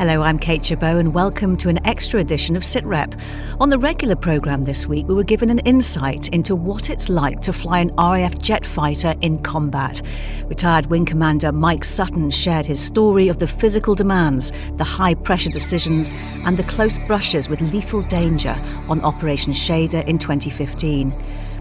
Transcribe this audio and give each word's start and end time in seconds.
Hello, 0.00 0.22
I'm 0.22 0.38
Kate 0.38 0.62
Gerbeau, 0.62 0.98
and 0.98 1.12
welcome 1.12 1.58
to 1.58 1.68
an 1.68 1.86
extra 1.86 2.20
edition 2.20 2.56
of 2.56 2.62
SitRep. 2.62 3.20
On 3.60 3.68
the 3.68 3.78
regular 3.78 4.16
programme 4.16 4.64
this 4.64 4.86
week, 4.86 5.06
we 5.06 5.14
were 5.14 5.22
given 5.22 5.50
an 5.50 5.58
insight 5.58 6.28
into 6.28 6.56
what 6.56 6.88
it's 6.88 7.10
like 7.10 7.42
to 7.42 7.52
fly 7.52 7.80
an 7.80 7.94
RAF 7.98 8.38
jet 8.38 8.64
fighter 8.64 9.14
in 9.20 9.42
combat. 9.42 10.00
Retired 10.46 10.86
Wing 10.86 11.04
Commander 11.04 11.52
Mike 11.52 11.84
Sutton 11.84 12.30
shared 12.30 12.64
his 12.64 12.82
story 12.82 13.28
of 13.28 13.40
the 13.40 13.46
physical 13.46 13.94
demands, 13.94 14.54
the 14.78 14.84
high 14.84 15.12
pressure 15.12 15.50
decisions, 15.50 16.14
and 16.46 16.56
the 16.56 16.64
close 16.64 16.98
brushes 17.00 17.50
with 17.50 17.60
lethal 17.60 18.00
danger 18.00 18.58
on 18.88 19.02
Operation 19.02 19.52
Shader 19.52 20.08
in 20.08 20.16
2015. 20.16 21.14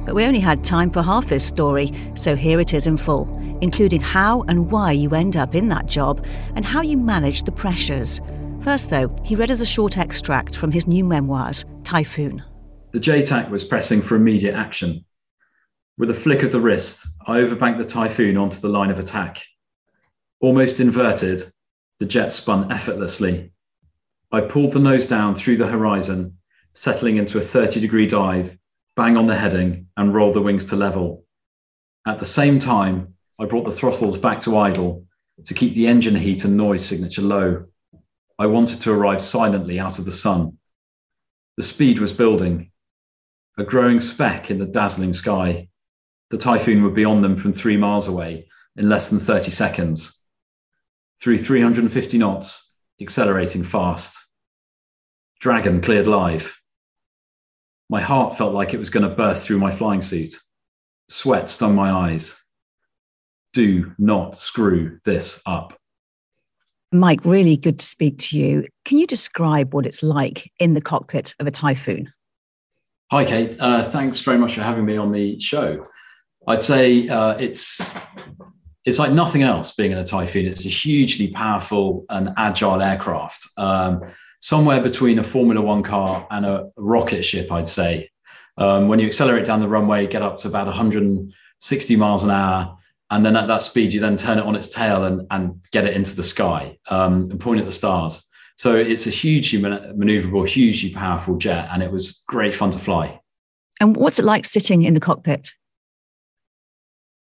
But 0.05 0.15
we 0.15 0.23
only 0.23 0.39
had 0.39 0.63
time 0.63 0.91
for 0.91 1.03
half 1.03 1.27
his 1.27 1.43
story, 1.43 1.91
so 2.15 2.37
here 2.37 2.61
it 2.61 2.73
is 2.73 2.87
in 2.87 2.95
full 2.95 3.37
including 3.61 4.01
how 4.01 4.43
and 4.43 4.71
why 4.71 4.91
you 4.91 5.13
end 5.13 5.35
up 5.35 5.55
in 5.55 5.69
that 5.69 5.85
job 5.85 6.25
and 6.55 6.65
how 6.65 6.81
you 6.81 6.97
manage 6.97 7.43
the 7.43 7.51
pressures. 7.51 8.21
First, 8.69 8.91
though, 8.91 9.15
he 9.23 9.33
read 9.33 9.49
us 9.49 9.61
a 9.61 9.65
short 9.65 9.97
extract 9.97 10.55
from 10.55 10.71
his 10.71 10.85
new 10.85 11.03
memoirs, 11.03 11.65
Typhoon. 11.83 12.43
The 12.91 12.99
JTAC 12.99 13.49
was 13.49 13.63
pressing 13.63 13.99
for 13.99 14.15
immediate 14.15 14.53
action. 14.53 15.05
With 15.97 16.11
a 16.11 16.13
flick 16.13 16.43
of 16.43 16.51
the 16.51 16.61
wrist, 16.61 17.07
I 17.25 17.39
overbanked 17.39 17.79
the 17.79 17.83
Typhoon 17.83 18.37
onto 18.37 18.59
the 18.59 18.69
line 18.69 18.91
of 18.91 18.99
attack. 18.99 19.43
Almost 20.39 20.79
inverted, 20.79 21.51
the 21.97 22.05
jet 22.05 22.31
spun 22.31 22.71
effortlessly. 22.71 23.53
I 24.31 24.41
pulled 24.41 24.73
the 24.73 24.79
nose 24.79 25.07
down 25.07 25.33
through 25.33 25.57
the 25.57 25.65
horizon, 25.65 26.37
settling 26.73 27.17
into 27.17 27.39
a 27.39 27.41
30 27.41 27.79
degree 27.79 28.05
dive, 28.05 28.55
bang 28.95 29.17
on 29.17 29.25
the 29.25 29.35
heading, 29.35 29.87
and 29.97 30.13
rolled 30.13 30.35
the 30.35 30.43
wings 30.43 30.65
to 30.65 30.75
level. 30.75 31.25
At 32.05 32.19
the 32.19 32.25
same 32.25 32.59
time, 32.59 33.15
I 33.39 33.45
brought 33.45 33.65
the 33.65 33.71
throttles 33.71 34.19
back 34.19 34.41
to 34.41 34.59
idle 34.59 35.07
to 35.45 35.55
keep 35.55 35.73
the 35.73 35.87
engine 35.87 36.13
heat 36.13 36.45
and 36.45 36.55
noise 36.55 36.85
signature 36.85 37.23
low. 37.23 37.65
I 38.39 38.47
wanted 38.47 38.81
to 38.81 38.91
arrive 38.91 39.21
silently 39.21 39.79
out 39.79 39.99
of 39.99 40.05
the 40.05 40.11
sun. 40.11 40.57
The 41.57 41.63
speed 41.63 41.99
was 41.99 42.13
building, 42.13 42.71
a 43.57 43.63
growing 43.63 43.99
speck 43.99 44.49
in 44.49 44.57
the 44.57 44.65
dazzling 44.65 45.13
sky. 45.13 45.67
The 46.31 46.37
typhoon 46.37 46.81
would 46.83 46.95
be 46.95 47.05
on 47.05 47.21
them 47.21 47.37
from 47.37 47.53
three 47.53 47.77
miles 47.77 48.07
away 48.07 48.47
in 48.75 48.89
less 48.89 49.09
than 49.09 49.19
30 49.19 49.51
seconds. 49.51 50.19
Through 51.21 51.39
350 51.39 52.17
knots, 52.17 52.71
accelerating 53.01 53.63
fast. 53.63 54.17
Dragon 55.39 55.81
cleared 55.81 56.07
live. 56.07 56.55
My 57.89 58.01
heart 58.01 58.37
felt 58.37 58.53
like 58.53 58.73
it 58.73 58.79
was 58.79 58.89
going 58.89 59.07
to 59.07 59.15
burst 59.15 59.45
through 59.45 59.59
my 59.59 59.71
flying 59.71 60.01
suit. 60.01 60.35
Sweat 61.09 61.49
stung 61.49 61.75
my 61.75 61.91
eyes 61.91 62.39
do 63.53 63.93
not 63.97 64.37
screw 64.37 64.99
this 65.05 65.41
up. 65.45 65.78
Mike, 66.91 67.23
really 67.23 67.55
good 67.55 67.79
to 67.79 67.85
speak 67.85 68.17
to 68.17 68.37
you. 68.37 68.67
Can 68.83 68.97
you 68.97 69.05
describe 69.05 69.73
what 69.73 69.85
it's 69.85 70.01
like 70.01 70.51
in 70.59 70.73
the 70.73 70.81
cockpit 70.81 71.35
of 71.39 71.45
a 71.45 71.51
Typhoon? 71.51 72.11
Hi, 73.11 73.25
Kate. 73.25 73.57
Uh, 73.59 73.83
thanks 73.83 74.21
very 74.21 74.37
much 74.37 74.55
for 74.55 74.61
having 74.61 74.85
me 74.85 74.97
on 74.97 75.11
the 75.11 75.39
show. 75.39 75.85
I'd 76.47 76.63
say 76.63 77.07
uh, 77.07 77.37
it's 77.37 77.93
it's 78.85 78.97
like 78.97 79.11
nothing 79.11 79.43
else 79.43 79.73
being 79.75 79.91
in 79.91 79.99
a 79.99 80.03
Typhoon. 80.03 80.47
It's 80.47 80.65
a 80.65 80.69
hugely 80.69 81.29
powerful 81.29 82.05
and 82.09 82.33
agile 82.37 82.81
aircraft, 82.81 83.47
um, 83.57 84.01
somewhere 84.39 84.81
between 84.81 85.19
a 85.19 85.23
Formula 85.23 85.61
One 85.61 85.83
car 85.83 86.25
and 86.31 86.45
a 86.45 86.71
rocket 86.75 87.23
ship, 87.23 87.51
I'd 87.51 87.67
say. 87.67 88.09
Um, 88.57 88.87
when 88.87 88.99
you 88.99 89.05
accelerate 89.05 89.45
down 89.45 89.59
the 89.59 89.67
runway, 89.67 90.07
get 90.07 90.23
up 90.23 90.37
to 90.39 90.47
about 90.47 90.65
160 90.65 91.95
miles 91.97 92.23
an 92.23 92.31
hour, 92.31 92.77
and 93.11 93.25
then 93.25 93.35
at 93.35 93.47
that 93.47 93.61
speed 93.61 93.93
you 93.93 93.99
then 93.99 94.17
turn 94.17 94.37
it 94.37 94.45
on 94.45 94.55
its 94.55 94.67
tail 94.67 95.03
and, 95.03 95.25
and 95.31 95.61
get 95.71 95.85
it 95.85 95.95
into 95.95 96.15
the 96.15 96.23
sky 96.23 96.77
um, 96.89 97.29
and 97.31 97.39
point 97.39 97.59
at 97.59 97.65
the 97.65 97.71
stars. 97.71 98.25
So 98.57 98.75
it's 98.75 99.07
a 99.07 99.09
hugely 99.09 99.59
maneuverable 99.59 100.47
hugely 100.47 100.91
powerful 100.91 101.37
jet 101.37 101.69
and 101.71 101.81
it 101.81 101.91
was 101.91 102.23
great 102.27 102.53
fun 102.53 102.71
to 102.71 102.79
fly. 102.79 103.19
And 103.79 103.95
what's 103.95 104.19
it 104.19 104.25
like 104.25 104.45
sitting 104.45 104.83
in 104.83 104.93
the 104.93 104.99
cockpit? 104.99 105.51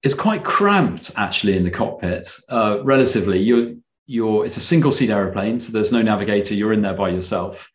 It's 0.04 0.14
quite 0.14 0.44
cramped 0.44 1.12
actually 1.16 1.58
in 1.58 1.64
the 1.64 1.72
cockpit 1.72 2.30
uh, 2.50 2.80
relatively. 2.84 3.40
You're 3.40 3.74
you're 4.06 4.46
it's 4.46 4.58
a 4.58 4.62
single 4.62 4.92
seat 4.92 5.10
aeroplane 5.10 5.60
so 5.60 5.72
there's 5.72 5.92
no 5.92 6.02
navigator. 6.02 6.54
You're 6.54 6.74
in 6.74 6.82
there 6.82 6.94
by 6.94 7.10
yourself. 7.10 7.70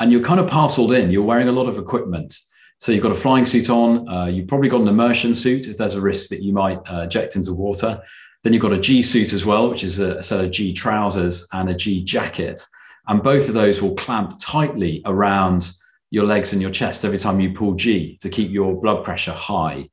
And 0.00 0.10
you're 0.10 0.24
kind 0.24 0.40
of 0.40 0.48
parceled 0.48 0.92
in. 0.92 1.12
You're 1.12 1.22
wearing 1.22 1.46
a 1.46 1.52
lot 1.52 1.68
of 1.68 1.78
equipment 1.78 2.36
so 2.84 2.92
you've 2.92 3.02
got 3.02 3.12
a 3.12 3.14
flying 3.14 3.46
suit 3.46 3.70
on. 3.70 4.06
Uh, 4.06 4.26
you've 4.26 4.46
probably 4.46 4.68
got 4.68 4.82
an 4.82 4.88
immersion 4.88 5.32
suit 5.32 5.68
if 5.68 5.78
there's 5.78 5.94
a 5.94 6.00
risk 6.02 6.28
that 6.28 6.42
you 6.42 6.52
might 6.52 6.76
uh, 6.86 7.04
eject 7.04 7.34
into 7.34 7.54
water. 7.54 7.98
Then 8.42 8.52
you've 8.52 8.60
got 8.60 8.74
a 8.74 8.78
G 8.78 9.00
suit 9.00 9.32
as 9.32 9.46
well, 9.46 9.70
which 9.70 9.84
is 9.84 10.00
a, 10.00 10.16
a 10.16 10.22
set 10.22 10.44
of 10.44 10.50
G 10.50 10.74
trousers 10.74 11.48
and 11.54 11.70
a 11.70 11.74
G 11.74 12.04
jacket. 12.04 12.60
And 13.08 13.22
both 13.22 13.48
of 13.48 13.54
those 13.54 13.80
will 13.80 13.94
clamp 13.94 14.38
tightly 14.38 15.00
around 15.06 15.70
your 16.10 16.26
legs 16.26 16.52
and 16.52 16.60
your 16.60 16.70
chest 16.70 17.06
every 17.06 17.16
time 17.16 17.40
you 17.40 17.54
pull 17.54 17.72
G 17.72 18.18
to 18.20 18.28
keep 18.28 18.50
your 18.50 18.78
blood 18.78 19.02
pressure 19.02 19.32
high. 19.32 19.88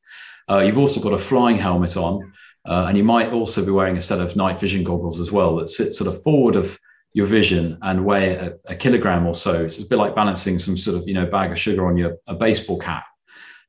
Uh, 0.50 0.58
you've 0.58 0.78
also 0.78 1.00
got 1.00 1.14
a 1.14 1.18
flying 1.18 1.58
helmet 1.58 1.96
on, 1.96 2.34
uh, 2.66 2.88
and 2.90 2.98
you 2.98 3.06
might 3.06 3.32
also 3.32 3.64
be 3.64 3.72
wearing 3.72 3.96
a 3.96 4.02
set 4.02 4.20
of 4.20 4.36
night 4.36 4.60
vision 4.60 4.84
goggles 4.84 5.22
as 5.22 5.32
well 5.32 5.56
that 5.56 5.70
sit 5.70 5.94
sort 5.94 6.14
of 6.14 6.22
forward 6.24 6.58
of 6.58 6.78
your 7.14 7.26
vision 7.26 7.78
and 7.82 8.06
weigh 8.06 8.36
a, 8.36 8.54
a, 8.68 8.76
kilogram 8.76 9.28
or 9.28 9.36
so. 9.36 9.54
It's 9.54 9.80
a 9.80 9.86
bit 9.86 9.98
like 9.98 10.16
balancing 10.16 10.60
some 10.60 10.78
sort 10.78 10.98
of 10.98 11.08
you 11.08 11.14
know 11.14 11.26
bag 11.26 11.52
of 11.52 11.60
sugar 11.60 11.86
on 11.88 11.98
your 11.98 12.18
a 12.28 12.36
baseball 12.36 12.80
cap. 12.80 13.06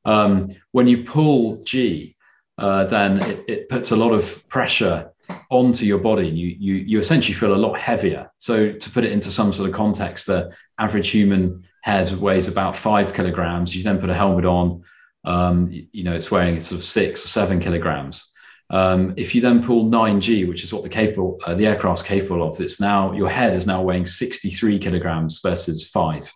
Um, 0.05 0.51
when 0.73 0.87
you 0.87 1.05
pull 1.05 1.63
G, 1.65 2.17
uh, 2.59 2.85
then 2.85 3.21
it, 3.23 3.45
it, 3.49 3.69
puts 3.69 3.91
a 3.91 3.97
lot 3.97 4.13
of 4.13 4.47
pressure 4.49 5.11
onto 5.51 5.85
your 5.85 5.99
body. 5.99 6.29
You, 6.29 6.57
you 6.59 6.75
you 6.75 6.99
essentially 6.99 7.35
feel 7.35 7.55
a 7.55 7.57
lot 7.57 7.79
heavier. 7.79 8.31
So 8.39 8.73
to 8.73 8.91
put 8.91 9.05
it 9.05 9.13
into 9.13 9.31
some 9.31 9.53
sort 9.53 9.69
of 9.69 9.75
context, 9.75 10.27
the 10.27 10.51
average 10.79 11.11
human 11.11 11.65
head 11.83 12.13
weighs 12.13 12.49
about 12.49 12.77
five 12.77 13.13
kilograms. 13.13 13.75
You 13.75 13.83
then 13.83 13.99
put 13.99 14.11
a 14.11 14.15
helmet 14.15 14.45
on. 14.45 14.83
Um, 15.25 15.71
you, 15.93 16.03
know, 16.03 16.15
it's 16.15 16.31
weighing 16.31 16.61
sort 16.61 16.81
of 16.81 16.85
six 16.85 17.25
or 17.25 17.29
seven 17.29 17.61
kilograms. 17.61 18.29
Um, 18.73 19.13
if 19.19 19.35
you 19.35 19.43
then 19.43 19.63
pull 19.63 19.85
9G, 19.85 20.49
which 20.49 20.65
is 20.65 20.73
what 20.73 20.83
the 20.83 20.89
capable 20.89 21.39
uh, 21.47 21.55
the 21.55 21.67
aircraft's 21.67 22.03
capable 22.03 22.43
of, 22.43 22.59
it's 22.61 22.81
now 22.81 23.13
your 23.13 23.29
head 23.29 23.55
is 23.55 23.67
now 23.67 23.83
weighing 23.83 24.07
63 24.07 24.79
kilograms 24.79 25.41
versus 25.43 25.87
five. 25.87 26.33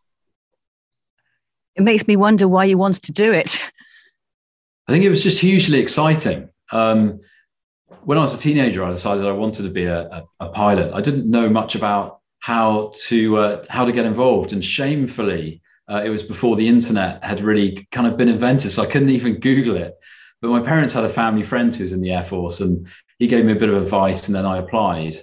It 1.75 1.83
makes 1.83 2.07
me 2.07 2.17
wonder 2.17 2.47
why 2.47 2.67
you 2.67 2.77
wanted 2.77 3.03
to 3.05 3.13
do 3.13 3.33
it. 3.33 3.61
I 4.89 4.93
think 4.93 5.05
it 5.05 5.11
was 5.11 5.23
just 5.23 5.41
hugely 5.41 5.79
exciting. 5.79 6.51
Um, 6.71 7.21
when 8.05 8.19
I 8.19 8.21
was 8.21 8.35
a 8.35 8.39
teenager, 8.39 8.85
I 8.85 8.89
decided 8.89 9.27
I 9.27 9.33
wanted 9.33 9.65
to 9.65 9.71
be 9.71 9.85
a, 9.85 10.03
a, 10.03 10.25
a 10.41 10.49
pilot. 10.51 10.93
I 10.93 11.01
didn't 11.01 11.29
know 11.29 11.49
much 11.49 11.75
about 11.75 12.21
how 12.41 12.93
to 13.07 13.37
uh, 13.39 13.65
how 13.69 13.85
to 13.85 13.93
get 13.93 14.05
involved, 14.05 14.53
and 14.53 14.65
shamefully, 14.65 15.63
uh, 15.89 16.03
it 16.05 16.11
was 16.11 16.23
before 16.23 16.55
the 16.55 16.69
internet 16.69 17.23
had 17.25 17.41
really 17.41 17.89
kind 17.93 18.07
of 18.07 18.17
been 18.17 18.29
invented, 18.29 18.73
so 18.73 18.83
I 18.83 18.87
couldn't 18.87 19.11
even 19.11 19.41
Google 19.41 19.77
it. 19.77 19.95
But 20.47 20.63
my 20.63 20.65
parents 20.65 20.95
had 20.95 21.03
a 21.03 21.09
family 21.09 21.43
friend 21.43 21.75
who 21.75 21.83
was 21.83 21.93
in 21.93 22.01
the 22.01 22.13
Air 22.13 22.23
Force, 22.23 22.61
and 22.61 22.87
he 23.19 23.27
gave 23.27 23.45
me 23.45 23.51
a 23.51 23.57
bit 23.57 23.69
of 23.69 23.83
advice, 23.83 24.29
and 24.29 24.37
then 24.37 24.47
I 24.47 24.59
applied. 24.59 25.17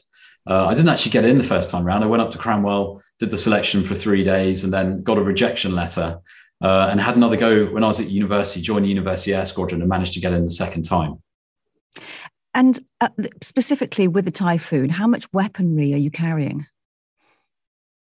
Uh, 0.45 0.65
I 0.65 0.73
didn't 0.73 0.89
actually 0.89 1.13
get 1.13 1.23
in 1.23 1.37
the 1.37 1.45
first 1.45 1.69
time 1.69 1.85
round. 1.85 2.03
I 2.03 2.07
went 2.07 2.21
up 2.21 2.31
to 2.31 2.37
Cranwell, 2.37 2.99
did 3.19 3.31
the 3.31 3.37
selection 3.37 3.83
for 3.83 3.95
three 3.95 4.25
days, 4.25 4.65
and 4.65 4.73
then 4.73 5.01
got 5.01 5.17
a 5.17 5.23
rejection 5.23 5.75
letter, 5.75 6.19
uh, 6.61 6.89
and 6.91 6.99
had 6.99 7.15
another 7.15 7.37
go 7.37 7.67
when 7.67 7.85
I 7.85 7.87
was 7.87 8.01
at 8.01 8.09
university. 8.09 8.59
Joined 8.59 8.83
the 8.83 8.89
University 8.89 9.33
Air 9.33 9.45
Squadron 9.45 9.79
and 9.79 9.89
managed 9.89 10.11
to 10.15 10.19
get 10.19 10.33
in 10.33 10.43
the 10.43 10.51
second 10.51 10.83
time. 10.83 11.23
And 12.53 12.77
uh, 12.99 13.07
specifically 13.41 14.09
with 14.09 14.25
the 14.25 14.31
Typhoon, 14.31 14.89
how 14.89 15.07
much 15.07 15.25
weaponry 15.31 15.93
are 15.93 15.97
you 15.97 16.11
carrying? 16.11 16.65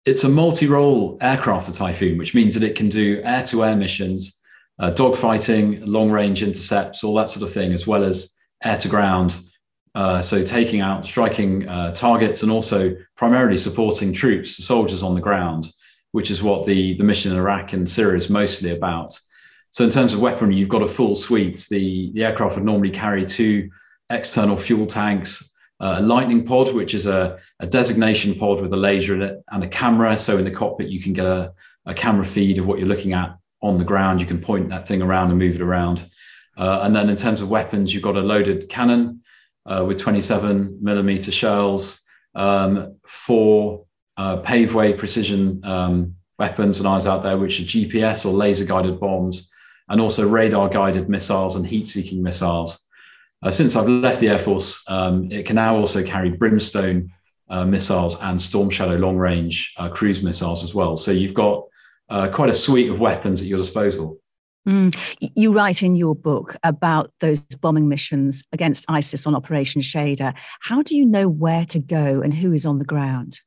It's 0.03 0.25
a 0.25 0.29
multi-role 0.29 1.17
aircraft, 1.21 1.67
the 1.67 1.73
Typhoon, 1.73 2.17
which 2.17 2.35
means 2.35 2.55
that 2.55 2.63
it 2.63 2.75
can 2.75 2.89
do 2.89 3.21
air-to-air 3.23 3.77
missions 3.77 4.41
uh, 4.79 4.91
dogfighting, 4.91 5.81
long 5.85 6.11
range 6.11 6.43
intercepts, 6.43 7.03
all 7.03 7.15
that 7.15 7.29
sort 7.29 7.43
of 7.43 7.53
thing, 7.53 7.71
as 7.71 7.87
well 7.87 8.03
as 8.03 8.35
air 8.63 8.77
to 8.77 8.87
ground. 8.87 9.39
Uh, 9.93 10.21
so 10.21 10.43
taking 10.43 10.81
out, 10.81 11.05
striking 11.05 11.67
uh, 11.69 11.91
targets, 11.91 12.43
and 12.43 12.51
also 12.51 12.93
primarily 13.15 13.57
supporting 13.57 14.11
troops, 14.11 14.63
soldiers 14.65 15.03
on 15.03 15.15
the 15.15 15.21
ground, 15.21 15.71
which 16.11 16.29
is 16.29 16.43
what 16.43 16.65
the, 16.65 16.95
the 16.97 17.03
mission 17.03 17.31
in 17.31 17.37
Iraq 17.37 17.71
and 17.73 17.89
Syria 17.89 18.17
is 18.17 18.29
mostly 18.29 18.71
about. 18.71 19.17
So 19.71 19.83
in 19.83 19.89
terms 19.89 20.13
of 20.13 20.19
weaponry, 20.19 20.55
you've 20.55 20.69
got 20.69 20.81
a 20.81 20.87
full 20.87 21.15
suite. 21.15 21.65
The, 21.69 22.11
the 22.13 22.25
aircraft 22.25 22.55
would 22.55 22.65
normally 22.65 22.91
carry 22.91 23.25
two 23.25 23.69
external 24.09 24.57
fuel 24.57 24.85
tanks, 24.85 25.51
uh, 25.79 25.97
a 25.99 26.01
Litening 26.01 26.45
pod, 26.45 26.73
which 26.73 26.93
is 26.93 27.05
a, 27.05 27.39
a, 27.59 27.67
designation 27.67 28.35
pod 28.35 28.61
with 28.61 28.71
a 28.71 28.77
laser 28.77 29.13
in 29.13 29.21
it 29.21 29.43
and 29.51 29.63
a 29.63 29.67
camera. 29.67 30.17
So 30.17 30.37
in 30.37 30.45
the 30.45 30.51
cockpit, 30.51 30.87
you 30.87 31.01
can 31.01 31.11
get 31.11 31.25
a, 31.25 31.53
a 31.85 31.93
camera 31.93 32.25
feed 32.25 32.57
of 32.57 32.65
what 32.65 32.79
you're 32.79 32.87
looking 32.87 33.13
at 33.13 33.37
on 33.65 33.77
the 33.77 33.83
ground. 33.83 34.21
You 34.21 34.27
can 34.27 34.39
point 34.39 34.69
that 34.69 34.87
thing 34.87 35.01
around 35.01 35.29
and 35.29 35.39
move 35.39 35.55
it 35.55 35.61
around. 35.61 36.09
Uh, 36.57 36.81
and 36.83 36.95
then 36.95 37.09
in 37.09 37.15
terms 37.15 37.41
of 37.41 37.49
weapons, 37.49 37.93
you've 37.93 38.03
got 38.03 38.15
a 38.15 38.21
loaded 38.21 38.69
cannon 38.69 39.21
uh, 39.65 39.83
with 39.85 39.97
27 39.97 40.77
millimeter 40.81 41.31
shells, 41.31 42.01
um, 42.35 42.95
four 43.07 43.85
uh, 44.17 44.37
paveway 44.41 44.97
precision 44.97 45.59
um, 45.63 46.15
weapons 46.37 46.77
and 46.77 46.87
eyes 46.87 47.07
out 47.07 47.23
there, 47.23 47.37
which 47.37 47.59
are 47.59 47.63
GPS 47.63 48.25
or 48.25 48.29
laser 48.29 48.65
guided 48.65 48.99
bombs, 48.99 49.49
and 49.89 49.99
also 49.99 50.27
radar 50.27 50.69
guided 50.69 51.09
missiles 51.09 51.55
and 51.55 51.65
heat 51.65 51.87
seeking 51.87 52.21
missiles. 52.21 52.79
Uh, 53.41 53.51
since 53.51 53.75
I've 53.75 53.87
left 53.87 54.19
the 54.19 54.29
Air 54.29 54.39
Force, 54.39 54.83
um, 54.87 55.31
it 55.31 55.45
can 55.45 55.55
now 55.55 55.75
also 55.75 56.03
carry 56.03 56.29
Brimstone 56.29 57.11
uh, 57.49 57.65
missiles 57.65 58.19
and 58.21 58.41
Storm 58.41 58.69
Shadow 58.69 58.95
long 58.95 59.17
range 59.17 59.73
uh, 59.77 59.89
cruise 59.89 60.23
missiles 60.23 60.63
as 60.63 60.73
well. 60.73 60.97
So 60.97 61.11
you've 61.11 61.33
got 61.33 61.65
uh, 62.09 62.27
quite 62.29 62.49
a 62.49 62.53
suite 62.53 62.89
of 62.89 62.99
weapons 62.99 63.41
at 63.41 63.47
your 63.47 63.57
disposal. 63.57 64.19
Mm. 64.67 64.95
You 65.35 65.51
write 65.51 65.83
in 65.83 65.95
your 65.95 66.15
book 66.15 66.55
about 66.63 67.11
those 67.19 67.39
bombing 67.41 67.87
missions 67.87 68.43
against 68.51 68.85
ISIS 68.89 69.27
on 69.27 69.35
Operation 69.35 69.81
Shader. 69.81 70.33
How 70.61 70.81
do 70.81 70.95
you 70.95 71.05
know 71.05 71.27
where 71.27 71.65
to 71.67 71.79
go 71.79 72.21
and 72.21 72.33
who 72.33 72.51
is 72.51 72.65
on 72.65 72.79
the 72.79 72.85
ground? 72.85 73.39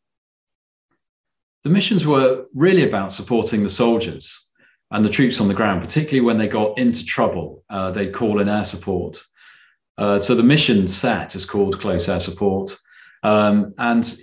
The 1.65 1.71
missions 1.71 2.07
were 2.07 2.47
really 2.55 2.87
about 2.87 3.13
supporting 3.13 3.65
the 3.65 3.69
soldiers 3.69 4.47
and 4.93 5.05
the 5.05 5.11
troops 5.11 5.41
on 5.41 5.49
the 5.49 5.55
ground, 5.55 5.83
particularly 5.83 6.25
when 6.25 6.39
they 6.39 6.47
got 6.47 6.79
into 6.79 7.05
trouble. 7.05 7.65
Uh, 7.69 7.91
they'd 7.91 8.15
call 8.15 8.41
in 8.41 8.49
air 8.49 8.65
support. 8.65 9.23
Uh, 9.99 10.21
so 10.21 10.37
the 10.37 10.43
mission 10.45 10.87
set 10.87 11.35
is 11.35 11.45
called 11.45 11.81
Close 11.81 12.09
Air 12.09 12.21
Support. 12.21 12.79
Um, 13.25 13.75
and 13.79 14.17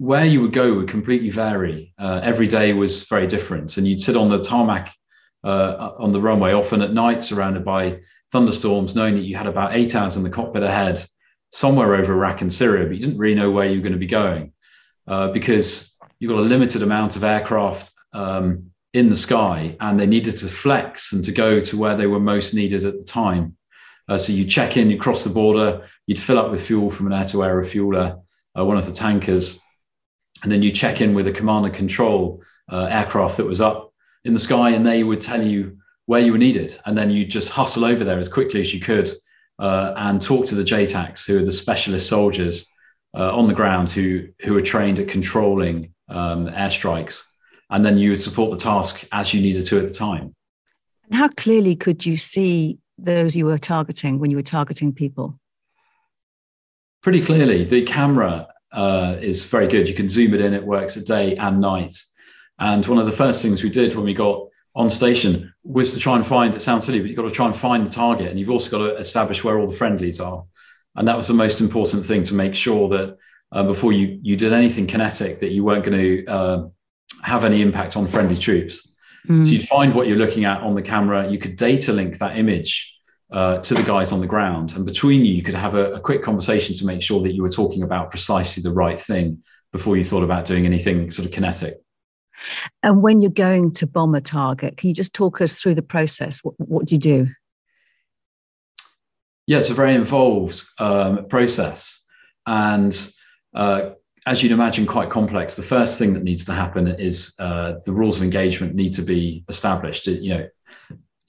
where 0.00 0.24
you 0.24 0.40
would 0.40 0.54
go 0.54 0.72
would 0.72 0.88
completely 0.88 1.28
vary. 1.28 1.92
Uh, 1.98 2.20
every 2.22 2.46
day 2.46 2.72
was 2.72 3.04
very 3.04 3.26
different. 3.26 3.76
And 3.76 3.86
you'd 3.86 4.00
sit 4.00 4.16
on 4.16 4.30
the 4.30 4.40
tarmac 4.40 4.94
uh, 5.44 5.90
on 5.98 6.10
the 6.12 6.20
runway, 6.22 6.54
often 6.54 6.80
at 6.80 6.94
night, 6.94 7.22
surrounded 7.22 7.66
by 7.66 8.00
thunderstorms, 8.32 8.94
knowing 8.94 9.14
that 9.14 9.24
you 9.24 9.36
had 9.36 9.46
about 9.46 9.74
eight 9.74 9.94
hours 9.94 10.16
in 10.16 10.22
the 10.22 10.30
cockpit 10.30 10.62
ahead, 10.62 11.04
somewhere 11.50 11.94
over 11.96 12.14
Iraq 12.14 12.40
and 12.40 12.50
Syria, 12.50 12.86
but 12.86 12.96
you 12.96 13.02
didn't 13.02 13.18
really 13.18 13.34
know 13.34 13.50
where 13.50 13.68
you 13.68 13.76
were 13.76 13.82
going 13.82 13.92
to 13.92 13.98
be 13.98 14.06
going 14.06 14.54
uh, 15.06 15.28
because 15.28 15.94
you've 16.18 16.30
got 16.30 16.38
a 16.38 16.48
limited 16.54 16.82
amount 16.82 17.16
of 17.16 17.22
aircraft 17.22 17.90
um, 18.14 18.70
in 18.94 19.10
the 19.10 19.16
sky 19.16 19.76
and 19.80 20.00
they 20.00 20.06
needed 20.06 20.38
to 20.38 20.46
flex 20.46 21.12
and 21.12 21.26
to 21.26 21.32
go 21.32 21.60
to 21.60 21.76
where 21.76 21.94
they 21.94 22.06
were 22.06 22.20
most 22.20 22.54
needed 22.54 22.86
at 22.86 22.98
the 22.98 23.04
time. 23.04 23.54
Uh, 24.08 24.16
so 24.16 24.32
you 24.32 24.46
check 24.46 24.78
in, 24.78 24.90
you 24.90 24.96
cross 24.96 25.24
the 25.24 25.30
border, 25.30 25.86
you'd 26.06 26.18
fill 26.18 26.38
up 26.38 26.50
with 26.50 26.66
fuel 26.66 26.90
from 26.90 27.06
an 27.06 27.12
air 27.12 27.26
to 27.26 27.44
air 27.44 27.56
refueler, 27.56 28.18
uh, 28.58 28.64
one 28.64 28.78
of 28.78 28.86
the 28.86 28.92
tankers, 28.92 29.60
and 30.42 30.50
then 30.50 30.62
you 30.62 30.72
check 30.72 31.00
in 31.00 31.14
with 31.14 31.26
a 31.26 31.32
command 31.32 31.66
and 31.66 31.74
control 31.74 32.42
uh, 32.70 32.86
aircraft 32.90 33.36
that 33.36 33.46
was 33.46 33.60
up 33.60 33.92
in 34.24 34.32
the 34.32 34.38
sky, 34.38 34.70
and 34.70 34.86
they 34.86 35.02
would 35.02 35.20
tell 35.20 35.42
you 35.42 35.76
where 36.06 36.20
you 36.20 36.32
were 36.32 36.38
needed, 36.38 36.76
and 36.86 36.96
then 36.96 37.10
you 37.10 37.24
just 37.24 37.50
hustle 37.50 37.84
over 37.84 38.04
there 38.04 38.18
as 38.18 38.28
quickly 38.28 38.60
as 38.60 38.74
you 38.74 38.80
could 38.80 39.10
uh, 39.58 39.92
and 39.96 40.20
talk 40.20 40.46
to 40.46 40.54
the 40.54 40.64
JTACs, 40.64 41.26
who 41.26 41.38
are 41.38 41.44
the 41.44 41.52
specialist 41.52 42.08
soldiers 42.08 42.66
uh, 43.14 43.36
on 43.36 43.48
the 43.48 43.54
ground 43.54 43.90
who 43.90 44.28
who 44.40 44.56
are 44.56 44.62
trained 44.62 44.98
at 44.98 45.08
controlling 45.08 45.94
um, 46.08 46.48
airstrikes, 46.48 47.24
and 47.70 47.84
then 47.84 47.96
you 47.96 48.10
would 48.10 48.20
support 48.20 48.50
the 48.50 48.56
task 48.56 49.04
as 49.12 49.32
you 49.34 49.40
needed 49.40 49.66
to 49.66 49.78
at 49.78 49.86
the 49.86 49.94
time. 49.94 50.34
And 51.04 51.14
how 51.14 51.28
clearly 51.28 51.76
could 51.76 52.06
you 52.06 52.16
see 52.16 52.78
those 52.98 53.34
you 53.34 53.46
were 53.46 53.58
targeting 53.58 54.18
when 54.18 54.30
you 54.30 54.36
were 54.36 54.42
targeting 54.42 54.92
people? 54.92 55.38
Pretty 57.02 57.20
clearly, 57.20 57.64
the 57.64 57.82
camera 57.82 58.48
uh, 58.72 59.16
is 59.20 59.46
very 59.46 59.66
good. 59.66 59.88
You 59.88 59.94
can 59.94 60.08
zoom 60.08 60.34
it 60.34 60.40
in; 60.40 60.54
it 60.54 60.64
works 60.64 60.96
at 60.96 61.06
day 61.06 61.36
and 61.36 61.60
night. 61.60 61.94
And 62.58 62.84
one 62.86 62.98
of 62.98 63.06
the 63.06 63.12
first 63.12 63.42
things 63.42 63.62
we 63.62 63.70
did 63.70 63.94
when 63.94 64.04
we 64.04 64.14
got 64.14 64.46
on 64.74 64.90
station 64.90 65.52
was 65.64 65.92
to 65.94 66.00
try 66.00 66.16
and 66.16 66.26
find. 66.26 66.54
It 66.54 66.62
sounds 66.62 66.84
silly, 66.84 67.00
but 67.00 67.08
you've 67.08 67.16
got 67.16 67.28
to 67.28 67.30
try 67.30 67.46
and 67.46 67.56
find 67.56 67.86
the 67.86 67.90
target, 67.90 68.28
and 68.28 68.38
you've 68.38 68.50
also 68.50 68.70
got 68.70 68.78
to 68.78 68.96
establish 68.96 69.42
where 69.42 69.58
all 69.58 69.66
the 69.66 69.76
friendlies 69.76 70.20
are. 70.20 70.44
And 70.96 71.06
that 71.08 71.16
was 71.16 71.28
the 71.28 71.34
most 71.34 71.60
important 71.60 72.04
thing 72.04 72.22
to 72.24 72.34
make 72.34 72.54
sure 72.54 72.88
that 72.88 73.16
uh, 73.52 73.62
before 73.64 73.92
you 73.92 74.18
you 74.22 74.36
did 74.36 74.52
anything 74.52 74.86
kinetic, 74.86 75.38
that 75.40 75.50
you 75.50 75.64
weren't 75.64 75.84
going 75.84 75.98
to 75.98 76.26
uh, 76.26 76.68
have 77.22 77.44
any 77.44 77.62
impact 77.62 77.96
on 77.96 78.06
friendly 78.06 78.36
troops. 78.36 78.94
Mm. 79.28 79.44
So 79.44 79.50
you'd 79.52 79.68
find 79.68 79.94
what 79.94 80.06
you're 80.06 80.16
looking 80.16 80.44
at 80.44 80.60
on 80.62 80.74
the 80.74 80.82
camera. 80.82 81.28
You 81.30 81.38
could 81.38 81.56
data 81.56 81.92
link 81.92 82.18
that 82.18 82.38
image 82.38 82.99
uh, 83.32 83.58
to 83.58 83.74
the 83.74 83.82
guys 83.82 84.12
on 84.12 84.20
the 84.20 84.26
ground. 84.26 84.74
And 84.74 84.84
between 84.84 85.24
you, 85.24 85.32
you 85.34 85.42
could 85.42 85.54
have 85.54 85.74
a, 85.74 85.92
a, 85.92 86.00
quick 86.00 86.22
conversation 86.22 86.74
to 86.76 86.86
make 86.86 87.00
sure 87.02 87.22
that 87.22 87.32
you 87.32 87.42
were 87.42 87.50
talking 87.50 87.82
about 87.82 88.10
precisely 88.10 88.62
the 88.62 88.72
right 88.72 88.98
thing 88.98 89.42
before 89.72 89.96
you 89.96 90.02
thought 90.02 90.24
about 90.24 90.46
doing 90.46 90.66
anything 90.66 91.10
sort 91.10 91.26
of 91.26 91.32
kinetic. 91.32 91.76
And 92.82 93.02
when 93.02 93.20
you're 93.20 93.30
going 93.30 93.72
to 93.74 93.86
bomb 93.86 94.14
a 94.14 94.20
target, 94.20 94.76
can 94.76 94.88
you 94.88 94.94
just 94.94 95.14
talk 95.14 95.40
us 95.40 95.54
through 95.54 95.76
the 95.76 95.82
process? 95.82 96.40
What, 96.42 96.54
what 96.58 96.86
do 96.86 96.94
you 96.94 96.98
do? 96.98 97.28
Yeah, 99.46 99.58
it's 99.58 99.70
a 99.70 99.74
very 99.74 99.94
involved 99.94 100.64
um, 100.78 101.26
process. 101.28 102.04
And 102.46 102.96
uh, 103.54 103.90
as 104.26 104.42
you'd 104.42 104.52
imagine, 104.52 104.86
quite 104.86 105.10
complex. 105.10 105.56
The 105.56 105.62
first 105.62 105.98
thing 105.98 106.14
that 106.14 106.22
needs 106.22 106.44
to 106.46 106.52
happen 106.52 106.88
is 106.88 107.34
uh, 107.38 107.74
the 107.84 107.92
rules 107.92 108.16
of 108.16 108.22
engagement 108.22 108.74
need 108.74 108.94
to 108.94 109.02
be 109.02 109.44
established. 109.48 110.06
You 110.06 110.34
know, 110.34 110.48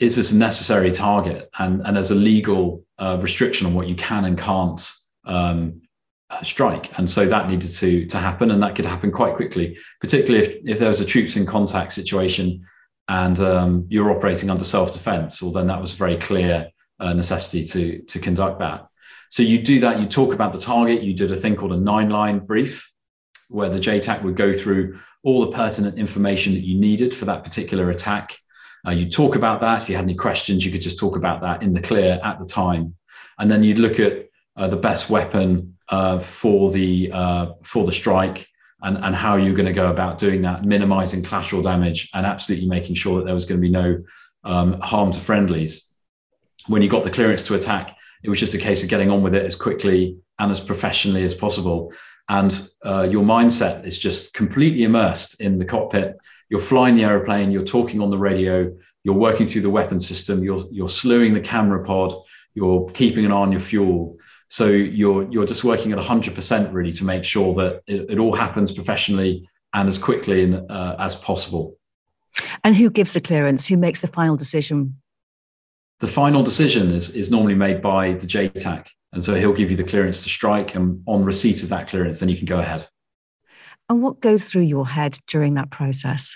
is 0.01 0.15
this 0.15 0.31
a 0.31 0.35
necessary 0.35 0.91
target? 0.91 1.49
And, 1.59 1.81
and 1.85 1.95
there's 1.95 2.11
a 2.11 2.15
legal 2.15 2.83
uh, 2.97 3.19
restriction 3.21 3.67
on 3.67 3.75
what 3.75 3.87
you 3.87 3.95
can 3.95 4.25
and 4.25 4.37
can't 4.37 4.91
um, 5.25 5.81
uh, 6.31 6.41
strike. 6.41 6.97
And 6.97 7.07
so 7.07 7.27
that 7.27 7.47
needed 7.47 7.71
to, 7.73 8.07
to 8.07 8.17
happen. 8.17 8.49
And 8.49 8.61
that 8.63 8.75
could 8.75 8.85
happen 8.85 9.11
quite 9.11 9.35
quickly, 9.35 9.77
particularly 10.01 10.45
if, 10.45 10.55
if 10.65 10.79
there 10.79 10.89
was 10.89 11.01
a 11.01 11.05
troops 11.05 11.35
in 11.35 11.45
contact 11.45 11.93
situation 11.93 12.65
and 13.07 13.39
um, 13.39 13.85
you're 13.89 14.09
operating 14.09 14.49
under 14.49 14.63
self 14.63 14.91
defense, 14.91 15.39
well, 15.39 15.51
then 15.51 15.67
that 15.67 15.79
was 15.79 15.93
a 15.93 15.97
very 15.97 16.17
clear 16.17 16.71
uh, 16.99 17.13
necessity 17.13 17.63
to, 17.65 18.01
to 18.03 18.19
conduct 18.19 18.59
that. 18.59 18.87
So 19.29 19.43
you 19.43 19.61
do 19.61 19.79
that, 19.81 19.99
you 19.99 20.07
talk 20.07 20.33
about 20.33 20.51
the 20.51 20.59
target, 20.59 21.03
you 21.03 21.13
did 21.13 21.31
a 21.31 21.35
thing 21.35 21.55
called 21.55 21.73
a 21.73 21.77
nine 21.77 22.09
line 22.09 22.39
brief, 22.39 22.91
where 23.49 23.69
the 23.69 23.79
JTAC 23.79 24.23
would 24.23 24.35
go 24.35 24.51
through 24.51 24.99
all 25.23 25.41
the 25.41 25.51
pertinent 25.51 25.99
information 25.99 26.53
that 26.53 26.65
you 26.65 26.79
needed 26.79 27.13
for 27.13 27.25
that 27.25 27.43
particular 27.43 27.91
attack. 27.91 28.37
Uh, 28.87 28.91
you 28.91 29.09
talk 29.09 29.35
about 29.35 29.61
that. 29.61 29.83
If 29.83 29.89
you 29.89 29.95
had 29.95 30.05
any 30.05 30.15
questions, 30.15 30.65
you 30.65 30.71
could 30.71 30.81
just 30.81 30.99
talk 30.99 31.15
about 31.15 31.41
that 31.41 31.61
in 31.63 31.73
the 31.73 31.81
clear 31.81 32.19
at 32.23 32.39
the 32.39 32.45
time. 32.45 32.95
And 33.39 33.49
then 33.49 33.63
you'd 33.63 33.79
look 33.79 33.99
at 33.99 34.29
uh, 34.55 34.67
the 34.67 34.77
best 34.77 35.09
weapon 35.09 35.77
uh, 35.89 36.19
for 36.19 36.71
the 36.71 37.11
uh, 37.11 37.45
for 37.63 37.85
the 37.85 37.91
strike 37.91 38.47
and, 38.81 38.97
and 38.97 39.15
how 39.15 39.35
you're 39.35 39.53
going 39.53 39.65
to 39.65 39.73
go 39.73 39.91
about 39.91 40.17
doing 40.17 40.41
that, 40.41 40.65
minimizing 40.65 41.23
collateral 41.23 41.61
damage 41.61 42.09
and 42.13 42.25
absolutely 42.25 42.67
making 42.67 42.95
sure 42.95 43.17
that 43.17 43.25
there 43.25 43.35
was 43.35 43.45
going 43.45 43.59
to 43.59 43.61
be 43.61 43.69
no 43.71 44.01
um, 44.43 44.79
harm 44.81 45.11
to 45.11 45.19
friendlies. 45.19 45.87
When 46.67 46.81
you 46.81 46.89
got 46.89 47.03
the 47.03 47.11
clearance 47.11 47.45
to 47.47 47.55
attack, 47.55 47.95
it 48.23 48.29
was 48.29 48.39
just 48.39 48.53
a 48.53 48.57
case 48.57 48.83
of 48.83 48.89
getting 48.89 49.09
on 49.09 49.21
with 49.21 49.35
it 49.35 49.45
as 49.45 49.55
quickly 49.55 50.17
and 50.39 50.51
as 50.51 50.59
professionally 50.59 51.23
as 51.23 51.35
possible. 51.35 51.93
And 52.29 52.69
uh, 52.83 53.07
your 53.09 53.23
mindset 53.23 53.85
is 53.85 53.97
just 53.97 54.33
completely 54.33 54.83
immersed 54.83 55.41
in 55.41 55.59
the 55.59 55.65
cockpit. 55.65 56.17
You're 56.51 56.59
flying 56.59 56.95
the 56.95 57.05
aeroplane, 57.05 57.49
you're 57.49 57.63
talking 57.63 58.01
on 58.01 58.11
the 58.11 58.17
radio, 58.19 58.71
you're 59.03 59.15
working 59.15 59.47
through 59.47 59.61
the 59.61 59.69
weapon 59.71 59.99
system, 59.99 60.43
you're, 60.43 60.59
you're 60.69 60.87
slewing 60.87 61.33
the 61.33 61.41
camera 61.41 61.83
pod, 61.83 62.13
you're 62.53 62.87
keeping 62.91 63.25
an 63.25 63.31
eye 63.31 63.35
on 63.35 63.51
your 63.51 63.61
fuel, 63.61 64.17
so 64.49 64.67
you're 64.67 65.31
you're 65.31 65.45
just 65.45 65.63
working 65.63 65.93
at 65.93 65.97
100% 65.97 66.73
really 66.73 66.91
to 66.91 67.05
make 67.05 67.23
sure 67.23 67.53
that 67.53 67.81
it, 67.87 68.11
it 68.11 68.19
all 68.19 68.35
happens 68.35 68.69
professionally 68.69 69.47
and 69.73 69.87
as 69.87 69.97
quickly 69.97 70.43
and, 70.43 70.69
uh, 70.69 70.97
as 70.99 71.15
possible. 71.15 71.77
And 72.61 72.75
who 72.75 72.89
gives 72.89 73.13
the 73.13 73.21
clearance? 73.21 73.67
Who 73.67 73.77
makes 73.77 74.01
the 74.01 74.07
final 74.07 74.35
decision? 74.35 75.01
The 76.01 76.07
final 76.07 76.43
decision 76.43 76.91
is, 76.91 77.11
is 77.11 77.31
normally 77.31 77.55
made 77.55 77.81
by 77.81 78.11
the 78.11 78.27
JTAC. 78.27 78.87
And 79.13 79.23
so 79.23 79.35
he'll 79.35 79.53
give 79.53 79.71
you 79.71 79.77
the 79.77 79.85
clearance 79.85 80.23
to 80.23 80.29
strike. 80.29 80.75
And 80.75 81.01
on 81.05 81.23
receipt 81.23 81.63
of 81.63 81.69
that 81.69 81.87
clearance, 81.87 82.19
then 82.19 82.27
you 82.27 82.35
can 82.35 82.45
go 82.45 82.59
ahead. 82.59 82.89
And 83.89 84.01
what 84.01 84.19
goes 84.19 84.43
through 84.43 84.63
your 84.63 84.87
head 84.87 85.19
during 85.27 85.53
that 85.53 85.69
process? 85.69 86.35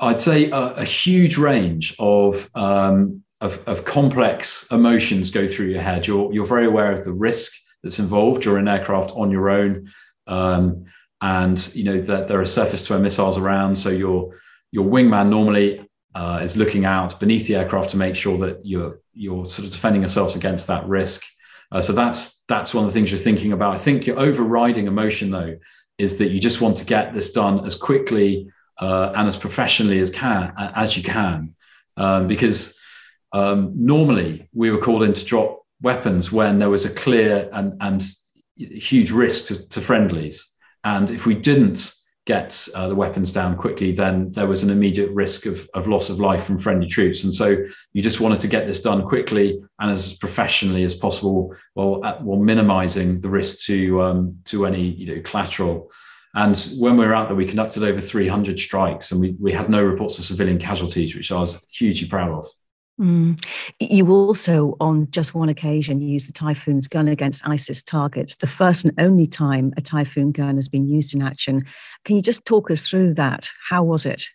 I'd 0.00 0.20
say 0.20 0.50
a, 0.50 0.74
a 0.74 0.84
huge 0.84 1.36
range 1.38 1.94
of 1.98 2.48
um, 2.54 3.24
of, 3.40 3.62
of 3.66 3.84
complex 3.84 4.66
emotions 4.70 5.30
go 5.30 5.46
through 5.46 5.66
your 5.66 5.82
head. 5.82 6.06
You're, 6.06 6.32
you're 6.32 6.46
very 6.46 6.66
aware 6.66 6.92
of 6.92 7.04
the 7.04 7.12
risk 7.12 7.52
that's 7.82 7.98
involved. 7.98 8.44
You're 8.44 8.58
in 8.58 8.68
aircraft 8.68 9.12
on 9.12 9.30
your 9.30 9.50
own. 9.50 9.92
Um, 10.26 10.86
and 11.20 11.74
you 11.74 11.84
know 11.84 12.00
that 12.00 12.28
there 12.28 12.40
are 12.40 12.46
surface 12.46 12.86
to 12.86 12.94
air 12.94 13.00
missiles 13.00 13.36
around. 13.36 13.76
So 13.76 13.90
your, 13.90 14.40
your 14.72 14.86
wingman 14.86 15.28
normally 15.28 15.86
uh, 16.14 16.40
is 16.42 16.56
looking 16.56 16.86
out 16.86 17.20
beneath 17.20 17.46
the 17.46 17.56
aircraft 17.56 17.90
to 17.90 17.96
make 17.98 18.16
sure 18.16 18.38
that 18.38 18.60
you're, 18.64 19.00
you're 19.12 19.46
sort 19.46 19.66
of 19.66 19.72
defending 19.72 20.02
yourselves 20.02 20.36
against 20.36 20.66
that 20.68 20.86
risk. 20.86 21.22
Uh, 21.70 21.82
so 21.82 21.92
that's, 21.92 22.42
that's 22.48 22.72
one 22.72 22.84
of 22.84 22.90
the 22.90 22.98
things 22.98 23.10
you're 23.10 23.20
thinking 23.20 23.52
about. 23.52 23.74
I 23.74 23.78
think 23.78 24.06
your 24.06 24.18
overriding 24.18 24.86
emotion 24.86 25.30
though, 25.30 25.56
is 25.98 26.16
that 26.18 26.30
you 26.30 26.40
just 26.40 26.60
want 26.60 26.76
to 26.78 26.84
get 26.84 27.14
this 27.14 27.30
done 27.30 27.64
as 27.66 27.74
quickly 27.74 28.48
uh, 28.80 29.12
and 29.14 29.28
as 29.28 29.36
professionally 29.36 30.00
as 30.00 30.10
can 30.10 30.52
as 30.56 30.96
you 30.96 31.02
can, 31.02 31.54
um, 31.96 32.26
because 32.26 32.78
um, 33.34 33.72
normally, 33.74 34.48
we 34.54 34.70
were 34.70 34.78
called 34.78 35.02
in 35.02 35.12
to 35.12 35.24
drop 35.24 35.66
weapons 35.82 36.30
when 36.30 36.60
there 36.60 36.70
was 36.70 36.84
a 36.84 36.94
clear 36.94 37.50
and, 37.52 37.74
and 37.80 38.02
huge 38.56 39.10
risk 39.10 39.46
to, 39.46 39.68
to 39.70 39.80
friendlies. 39.80 40.54
And 40.84 41.10
if 41.10 41.26
we 41.26 41.34
didn't 41.34 41.92
get 42.26 42.66
uh, 42.76 42.86
the 42.86 42.94
weapons 42.94 43.32
down 43.32 43.56
quickly, 43.56 43.90
then 43.90 44.30
there 44.32 44.46
was 44.46 44.62
an 44.62 44.70
immediate 44.70 45.10
risk 45.10 45.46
of, 45.46 45.68
of 45.74 45.88
loss 45.88 46.10
of 46.10 46.20
life 46.20 46.44
from 46.44 46.58
friendly 46.58 46.86
troops. 46.86 47.24
And 47.24 47.34
so 47.34 47.56
you 47.92 48.02
just 48.02 48.20
wanted 48.20 48.40
to 48.40 48.48
get 48.48 48.68
this 48.68 48.80
done 48.80 49.02
quickly 49.02 49.60
and 49.80 49.90
as 49.90 50.12
professionally 50.14 50.84
as 50.84 50.94
possible, 50.94 51.54
while, 51.74 52.00
while 52.20 52.38
minimizing 52.38 53.20
the 53.20 53.28
risk 53.28 53.66
to, 53.66 54.00
um, 54.00 54.38
to 54.44 54.64
any 54.64 54.82
you 54.82 55.12
know, 55.12 55.22
collateral. 55.22 55.90
And 56.34 56.56
when 56.78 56.96
we 56.96 57.06
were 57.06 57.14
out 57.14 57.28
there, 57.28 57.36
we 57.36 57.46
conducted 57.46 57.84
over 57.84 58.00
300 58.00 58.58
strikes 58.58 59.12
and 59.12 59.20
we, 59.20 59.36
we 59.40 59.52
had 59.52 59.70
no 59.70 59.82
reports 59.82 60.18
of 60.18 60.24
civilian 60.24 60.58
casualties, 60.58 61.14
which 61.14 61.30
I 61.30 61.38
was 61.38 61.64
hugely 61.72 62.08
proud 62.08 62.32
of. 62.32 62.46
Mm. 63.00 63.44
You 63.80 64.10
also, 64.10 64.76
on 64.80 65.10
just 65.10 65.34
one 65.34 65.48
occasion, 65.48 66.00
used 66.00 66.28
the 66.28 66.32
Typhoon's 66.32 66.86
gun 66.86 67.08
against 67.08 67.46
ISIS 67.46 67.82
targets, 67.82 68.36
the 68.36 68.46
first 68.46 68.84
and 68.84 68.94
only 69.00 69.26
time 69.26 69.72
a 69.76 69.80
Typhoon 69.80 70.32
gun 70.32 70.56
has 70.56 70.68
been 70.68 70.86
used 70.86 71.14
in 71.14 71.22
action. 71.22 71.64
Can 72.04 72.16
you 72.16 72.22
just 72.22 72.44
talk 72.44 72.70
us 72.70 72.88
through 72.88 73.14
that? 73.14 73.48
How 73.68 73.82
was 73.82 74.06
it? 74.06 74.26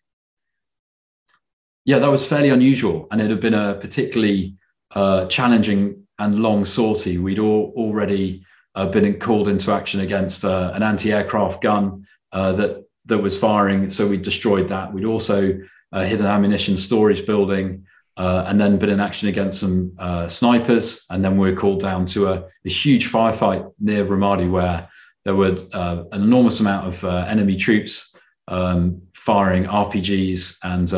Yeah, 1.86 2.00
that 2.00 2.12
was 2.12 2.26
fairly 2.26 2.50
unusual, 2.50 3.08
and 3.12 3.22
it 3.22 3.30
had 3.30 3.40
been 3.40 3.54
a 3.54 3.76
particularly 3.76 4.56
uh, 4.94 5.26
challenging 5.26 6.06
and 6.20 6.42
long 6.42 6.66
sortie. 6.66 7.18
We'd 7.18 7.40
all, 7.40 7.74
already 7.78 8.44
uh, 8.76 8.88
been 8.88 9.20
called 9.20 9.48
into 9.48 9.72
action 9.72 10.00
against 10.02 10.46
uh, 10.46 10.72
an 10.74 10.84
anti-aircraft 10.84 11.62
gun 11.62 12.06
uh, 12.32 12.52
that 12.54 12.86
that 13.06 13.18
was 13.18 13.38
firing, 13.38 13.90
so 13.90 14.08
we 14.08 14.18
destroyed 14.18 14.70
that. 14.70 14.94
We'd 14.94 15.06
also 15.06 15.60
uh, 15.92 16.04
hit 16.04 16.20
an 16.20 16.28
ammunition 16.28 16.78
storage 16.78 17.26
building 17.26 17.86
uh, 18.18 18.44
and 18.46 18.62
then 18.62 18.78
been 18.78 18.90
in 18.90 19.00
action 19.00 19.30
against 19.30 19.60
some 19.62 19.94
uh, 19.98 20.28
snipers. 20.28 21.06
And 21.10 21.26
then 21.26 21.38
we 21.38 21.50
were 21.50 21.58
called 21.58 21.80
down 21.80 22.06
to 22.08 22.28
a, 22.28 22.44
a 22.66 22.70
huge 22.70 23.12
firefight 23.12 23.72
near 23.80 24.06
Ramadi 24.06 24.52
where 24.52 24.88
there 25.26 25.36
were 25.36 25.58
an 25.74 26.22
enormous 26.22 26.60
amount 26.60 26.88
of 26.88 27.04
enemy 27.04 27.56
troops 27.56 28.16
um, 28.48 29.02
firing 29.14 29.64
RPGs 29.64 30.58
and, 30.64 30.94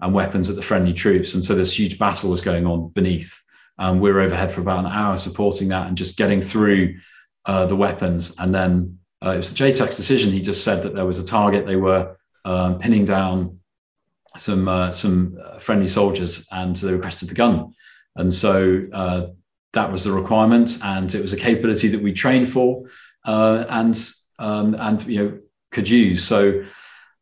and 0.00 0.14
weapons 0.14 0.50
at 0.50 0.56
the 0.56 0.62
friendly 0.62 0.92
troops. 0.92 1.34
And 1.34 1.42
so 1.42 1.56
this 1.56 1.76
huge 1.76 1.98
battle 1.98 2.30
was 2.30 2.40
going 2.40 2.66
on 2.66 2.90
beneath. 2.90 3.36
Um, 3.80 3.98
we 3.98 4.12
were 4.12 4.20
overhead 4.20 4.52
for 4.52 4.60
about 4.60 4.84
an 4.84 4.92
hour 4.92 5.18
supporting 5.18 5.68
that 5.68 5.88
and 5.88 5.96
just 5.96 6.16
getting 6.16 6.40
through 6.40 6.94
uh, 7.46 7.66
the 7.66 7.74
weapons. 7.74 8.36
And 8.38 8.54
then 8.54 8.98
it 9.22 9.36
was 9.36 9.52
the 9.52 9.64
JTAC's 9.64 9.96
decision. 9.96 10.30
He 10.30 10.40
just 10.40 10.62
said 10.62 10.84
that 10.84 10.94
there 10.94 11.06
was 11.06 11.18
a 11.18 11.26
target 11.26 11.66
they 11.66 11.76
were 11.76 12.16
um, 12.44 12.78
pinning 12.78 13.04
down 13.04 13.60
some 14.36 14.68
uh, 14.68 14.92
some 14.92 15.36
uh, 15.42 15.58
friendly 15.58 15.88
soldiers, 15.88 16.46
and 16.50 16.76
they 16.76 16.92
requested 16.92 17.28
the 17.28 17.34
gun, 17.34 17.74
and 18.16 18.32
so 18.32 18.86
uh, 18.92 19.26
that 19.72 19.90
was 19.90 20.04
the 20.04 20.12
requirement, 20.12 20.78
and 20.82 21.14
it 21.14 21.22
was 21.22 21.32
a 21.32 21.36
capability 21.36 21.88
that 21.88 22.02
we 22.02 22.12
trained 22.12 22.48
for, 22.48 22.84
uh, 23.24 23.64
and 23.68 24.10
um, 24.38 24.74
and 24.78 25.02
you 25.06 25.24
know 25.24 25.38
could 25.72 25.88
use. 25.88 26.24
So 26.24 26.64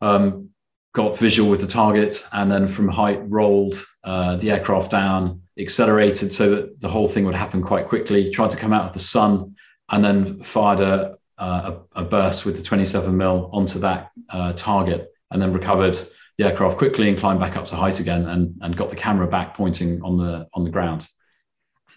um, 0.01 0.51
got 0.95 1.19
visual 1.19 1.51
with 1.51 1.61
the 1.61 1.67
target, 1.67 2.27
and 2.33 2.51
then 2.51 2.69
from 2.69 2.89
height 2.89 3.21
rolled 3.25 3.83
uh, 4.05 4.37
the 4.37 4.51
aircraft 4.51 4.91
down, 4.91 5.43
accelerated 5.59 6.33
so 6.33 6.51
that 6.51 6.81
the 6.81 6.89
whole 6.89 7.09
thing 7.09 7.25
would 7.25 7.35
happen 7.35 7.63
quite 7.63 7.89
quickly. 7.89 8.31
Tried 8.31 8.51
to 8.51 8.57
come 8.57 8.73
out 8.73 8.87
of 8.87 8.93
the 8.93 8.99
sun, 8.99 9.55
and 9.91 10.05
then 10.05 10.43
fired 10.43 10.81
a 10.81 11.19
a, 11.39 11.77
a 11.95 12.05
burst 12.05 12.45
with 12.45 12.57
the 12.57 12.63
27 12.63 13.17
mil 13.17 13.49
onto 13.53 13.79
that 13.79 14.11
target, 14.57 15.13
and 15.31 15.41
then 15.41 15.53
recovered 15.53 15.99
the 16.37 16.45
aircraft 16.45 16.79
quickly 16.79 17.09
and 17.09 17.19
climbed 17.19 17.41
back 17.41 17.57
up 17.57 17.65
to 17.67 17.77
height 17.77 18.01
again 18.01 18.27
and, 18.29 18.57
and 18.61 18.77
got 18.77 18.91
the 18.91 18.97
camera 18.97 19.27
back 19.27 19.55
pointing 19.55 20.01
on 20.03 20.17
the 20.17 20.47
on 20.55 20.65
the 20.65 20.71
ground. 20.71 21.09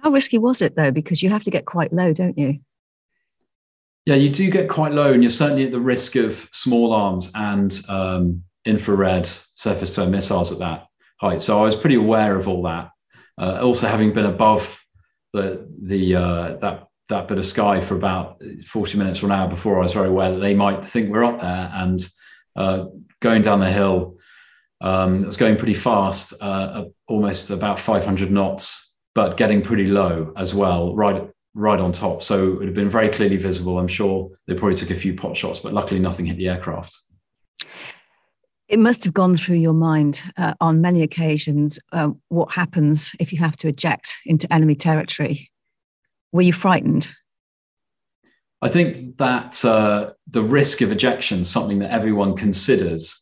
How 0.01 0.09
risky 0.09 0.39
was 0.39 0.61
it 0.61 0.75
though? 0.75 0.91
Because 0.91 1.21
you 1.21 1.29
have 1.29 1.43
to 1.43 1.51
get 1.51 1.65
quite 1.65 1.93
low, 1.93 2.11
don't 2.11 2.37
you? 2.37 2.59
Yeah, 4.05 4.15
you 4.15 4.29
do 4.29 4.49
get 4.49 4.67
quite 4.67 4.93
low, 4.93 5.13
and 5.13 5.21
you're 5.21 5.29
certainly 5.29 5.65
at 5.65 5.71
the 5.71 5.79
risk 5.79 6.15
of 6.15 6.49
small 6.51 6.91
arms 6.91 7.31
and 7.35 7.79
um, 7.87 8.43
infrared 8.65 9.27
surface 9.27 9.93
to 9.95 10.01
air 10.01 10.07
missiles 10.07 10.51
at 10.51 10.57
that 10.57 10.87
height. 11.19 11.41
So 11.41 11.59
I 11.59 11.63
was 11.63 11.75
pretty 11.75 11.97
aware 11.97 12.35
of 12.35 12.47
all 12.47 12.63
that. 12.63 12.89
Uh, 13.37 13.59
also, 13.61 13.87
having 13.87 14.13
been 14.13 14.25
above 14.25 14.79
the 15.33 15.67
the 15.81 16.15
uh, 16.15 16.57
that 16.57 16.87
that 17.09 17.27
bit 17.27 17.37
of 17.37 17.45
sky 17.45 17.81
for 17.81 17.95
about 17.95 18.41
40 18.65 18.97
minutes 18.97 19.21
or 19.21 19.25
an 19.25 19.33
hour 19.33 19.49
before, 19.49 19.79
I 19.79 19.83
was 19.83 19.93
very 19.93 20.07
aware 20.07 20.31
that 20.31 20.39
they 20.39 20.53
might 20.53 20.85
think 20.85 21.09
we're 21.09 21.25
up 21.25 21.41
there 21.41 21.69
and 21.73 21.99
uh, 22.55 22.85
going 23.21 23.41
down 23.41 23.59
the 23.59 23.69
hill 23.69 24.17
um, 24.81 25.23
it 25.23 25.27
was 25.27 25.37
going 25.37 25.57
pretty 25.57 25.75
fast, 25.75 26.33
uh, 26.41 26.85
almost 27.07 27.51
about 27.51 27.79
500 27.79 28.31
knots, 28.31 28.91
but 29.13 29.37
getting 29.37 29.61
pretty 29.61 29.85
low 29.85 30.33
as 30.35 30.53
well, 30.53 30.95
right 30.95 31.27
right 31.53 31.81
on 31.81 31.91
top. 31.91 32.23
So 32.23 32.61
it 32.61 32.65
had 32.65 32.73
been 32.73 32.89
very 32.89 33.09
clearly 33.09 33.35
visible. 33.35 33.77
I'm 33.77 33.87
sure 33.87 34.29
they 34.47 34.55
probably 34.55 34.77
took 34.77 34.89
a 34.89 34.95
few 34.95 35.13
pot 35.13 35.35
shots, 35.35 35.59
but 35.59 35.73
luckily 35.73 35.99
nothing 35.99 36.25
hit 36.25 36.37
the 36.37 36.47
aircraft. 36.47 36.97
It 38.71 38.79
must 38.79 39.03
have 39.03 39.13
gone 39.13 39.35
through 39.35 39.57
your 39.57 39.73
mind 39.73 40.21
uh, 40.37 40.53
on 40.61 40.79
many 40.79 41.03
occasions 41.03 41.77
uh, 41.91 42.11
what 42.29 42.53
happens 42.53 43.11
if 43.19 43.33
you 43.33 43.39
have 43.39 43.57
to 43.57 43.67
eject 43.67 44.15
into 44.25 44.51
enemy 44.51 44.75
territory. 44.75 45.51
Were 46.31 46.41
you 46.41 46.53
frightened? 46.53 47.11
I 48.61 48.69
think 48.69 49.17
that 49.17 49.65
uh, 49.65 50.11
the 50.25 50.41
risk 50.41 50.79
of 50.79 50.89
ejection, 50.89 51.41
is 51.41 51.49
something 51.49 51.79
that 51.79 51.91
everyone 51.91 52.37
considers 52.37 53.21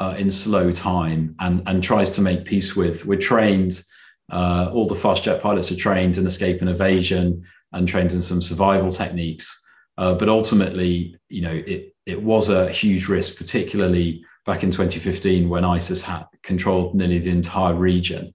uh, 0.00 0.16
in 0.18 0.28
slow 0.28 0.72
time 0.72 1.36
and, 1.38 1.62
and 1.68 1.84
tries 1.84 2.10
to 2.10 2.20
make 2.20 2.44
peace 2.44 2.74
with. 2.74 3.06
We're 3.06 3.20
trained, 3.20 3.84
uh, 4.32 4.70
all 4.72 4.88
the 4.88 4.96
fast 4.96 5.22
jet 5.22 5.40
pilots 5.40 5.70
are 5.70 5.76
trained 5.76 6.18
in 6.18 6.26
escape 6.26 6.62
and 6.62 6.68
evasion 6.68 7.44
and 7.72 7.86
trained 7.86 8.12
in 8.12 8.20
some 8.20 8.42
survival 8.42 8.90
techniques. 8.90 9.56
Uh, 9.98 10.14
but 10.14 10.28
ultimately, 10.28 11.16
you 11.28 11.42
know, 11.42 11.62
it, 11.64 11.94
it 12.06 12.20
was 12.20 12.48
a 12.48 12.68
huge 12.72 13.06
risk, 13.06 13.36
particularly 13.36 14.24
back 14.50 14.64
in 14.64 14.72
2015 14.72 15.48
when 15.48 15.64
ISIS 15.64 16.02
had 16.02 16.26
controlled 16.42 16.92
nearly 16.96 17.20
the 17.20 17.30
entire 17.30 17.72
region. 17.72 18.34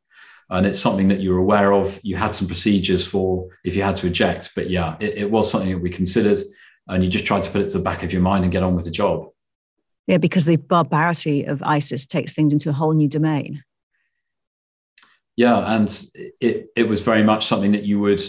And 0.50 0.66
it's 0.66 0.80
something 0.80 1.10
that 1.10 1.20
you're 1.20 1.40
aware 1.40 1.74
of. 1.74 2.00
You 2.04 2.16
had 2.16 2.34
some 2.34 2.48
procedures 2.48 3.06
for 3.06 3.50
if 3.66 3.76
you 3.76 3.84
had 3.84 3.98
to 3.98 4.08
eject, 4.08 4.52
but 4.56 4.70
yeah, 4.70 4.96
it, 5.02 5.18
it 5.18 5.30
was 5.30 5.52
something 5.52 5.72
that 5.72 5.80
we 5.80 5.90
considered. 5.90 6.38
And 6.88 7.04
you 7.04 7.10
just 7.10 7.26
tried 7.26 7.44
to 7.44 7.52
put 7.52 7.60
it 7.60 7.70
to 7.72 7.80
the 7.80 7.84
back 7.84 8.02
of 8.02 8.14
your 8.14 8.22
mind 8.22 8.46
and 8.46 8.52
get 8.54 8.64
on 8.64 8.76
with 8.76 8.86
the 8.86 8.92
job. 8.92 9.28
Yeah, 10.08 10.18
because 10.18 10.46
the 10.46 10.56
barbarity 10.56 11.44
of 11.44 11.62
ISIS 11.64 12.06
takes 12.06 12.32
things 12.32 12.54
into 12.54 12.70
a 12.70 12.74
whole 12.74 12.94
new 12.94 13.10
domain. 13.10 13.62
Yeah, 15.36 15.76
and 15.76 15.90
it 16.40 16.68
it 16.78 16.88
was 16.88 17.02
very 17.02 17.24
much 17.24 17.46
something 17.46 17.74
that 17.74 17.84
you 17.84 18.00
would 18.00 18.22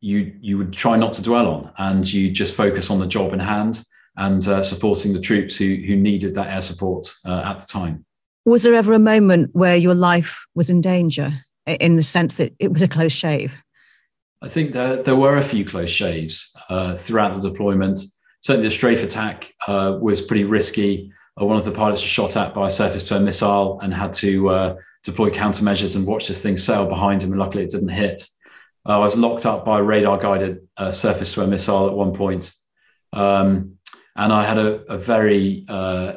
you 0.00 0.36
you 0.40 0.58
would 0.58 0.72
try 0.72 0.96
not 0.96 1.12
to 1.12 1.22
dwell 1.22 1.46
on, 1.46 1.72
and 1.78 2.12
you 2.12 2.32
just 2.32 2.56
focus 2.56 2.90
on 2.90 2.98
the 2.98 3.06
job 3.06 3.32
in 3.32 3.38
hand 3.38 3.84
and 4.18 4.46
uh, 4.46 4.62
supporting 4.62 5.12
the 5.14 5.20
troops 5.20 5.56
who 5.56 5.76
who 5.86 5.96
needed 5.96 6.34
that 6.34 6.48
air 6.48 6.60
support 6.60 7.14
uh, 7.24 7.42
at 7.44 7.60
the 7.60 7.66
time. 7.66 8.04
Was 8.44 8.62
there 8.62 8.74
ever 8.74 8.92
a 8.92 8.98
moment 8.98 9.50
where 9.52 9.76
your 9.76 9.94
life 9.94 10.44
was 10.54 10.70
in 10.70 10.80
danger, 10.80 11.32
in 11.66 11.96
the 11.96 12.02
sense 12.02 12.34
that 12.34 12.54
it 12.58 12.72
was 12.72 12.82
a 12.82 12.88
close 12.88 13.12
shave? 13.12 13.52
I 14.40 14.48
think 14.48 14.72
there, 14.72 15.02
there 15.02 15.16
were 15.16 15.36
a 15.36 15.42
few 15.42 15.64
close 15.64 15.90
shaves 15.90 16.52
uh, 16.68 16.94
throughout 16.94 17.40
the 17.40 17.48
deployment. 17.50 18.00
Certainly, 18.40 18.68
the 18.68 18.74
strafe 18.74 19.02
attack 19.02 19.52
uh, 19.66 19.98
was 20.00 20.20
pretty 20.20 20.44
risky 20.44 21.12
uh, 21.40 21.44
one 21.44 21.56
of 21.56 21.64
the 21.64 21.72
pilots 21.72 22.02
was 22.02 22.10
shot 22.10 22.36
at 22.36 22.54
by 22.54 22.66
a 22.66 22.70
surface 22.70 23.06
to 23.08 23.14
air 23.14 23.20
missile 23.20 23.78
and 23.80 23.92
had 23.94 24.12
to 24.12 24.48
uh, 24.48 24.76
deploy 25.04 25.30
countermeasures 25.30 25.94
and 25.96 26.06
watch 26.06 26.28
this 26.28 26.42
thing 26.42 26.56
sail 26.56 26.86
behind 26.86 27.22
him. 27.22 27.30
And 27.30 27.38
luckily, 27.38 27.64
it 27.64 27.70
didn't 27.70 27.88
hit. 27.88 28.26
Uh, 28.86 29.00
I 29.00 29.04
was 29.04 29.16
locked 29.16 29.46
up 29.46 29.64
by 29.64 29.78
a 29.78 29.82
radar 29.82 30.18
guided 30.18 30.66
uh, 30.76 30.90
surface 30.90 31.34
to 31.34 31.42
air 31.42 31.46
missile 31.46 31.86
at 31.86 31.94
one 31.94 32.12
point. 32.12 32.52
Um, 33.12 33.77
and 34.18 34.32
I 34.32 34.44
had 34.44 34.58
a, 34.58 34.82
a 34.92 34.98
very 34.98 35.64
uh, 35.68 36.14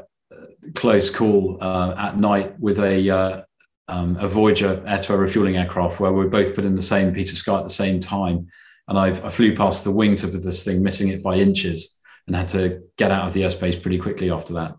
close 0.73 1.09
call 1.09 1.59
uh, 1.61 1.93
at 1.97 2.17
night 2.17 2.59
with 2.59 2.79
a, 2.79 3.45
um, 3.87 4.17
a 4.17 4.27
Voyager 4.27 4.83
air 4.87 4.97
to 4.97 5.13
air 5.13 5.19
refueling 5.19 5.55
aircraft 5.57 5.99
where 5.99 6.11
we 6.11 6.23
were 6.23 6.29
both 6.29 6.55
put 6.55 6.65
in 6.65 6.75
the 6.75 6.81
same 6.81 7.13
piece 7.13 7.31
of 7.31 7.37
sky 7.37 7.59
at 7.59 7.63
the 7.63 7.69
same 7.69 7.99
time. 7.99 8.47
And 8.87 8.97
I've, 8.97 9.23
I 9.23 9.29
flew 9.29 9.55
past 9.55 9.83
the 9.83 9.93
wingtip 9.93 10.33
of 10.33 10.43
this 10.43 10.65
thing, 10.65 10.81
missing 10.81 11.09
it 11.09 11.21
by 11.21 11.35
inches, 11.35 11.97
and 12.25 12.35
had 12.35 12.47
to 12.49 12.81
get 12.97 13.11
out 13.11 13.27
of 13.27 13.33
the 13.33 13.43
airspace 13.43 13.79
pretty 13.79 13.99
quickly 13.99 14.31
after 14.31 14.53
that. 14.55 14.75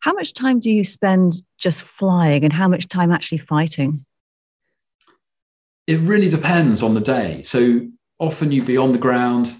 How 0.00 0.14
much 0.14 0.32
time 0.32 0.58
do 0.58 0.70
you 0.70 0.84
spend 0.84 1.42
just 1.58 1.82
flying 1.82 2.44
and 2.44 2.52
how 2.52 2.68
much 2.68 2.88
time 2.88 3.12
actually 3.12 3.38
fighting? 3.38 4.04
It 5.86 6.00
really 6.00 6.30
depends 6.30 6.82
on 6.82 6.94
the 6.94 7.00
day. 7.00 7.42
So 7.42 7.88
often 8.18 8.52
you'd 8.52 8.66
be 8.66 8.78
on 8.78 8.92
the 8.92 8.98
ground, 8.98 9.54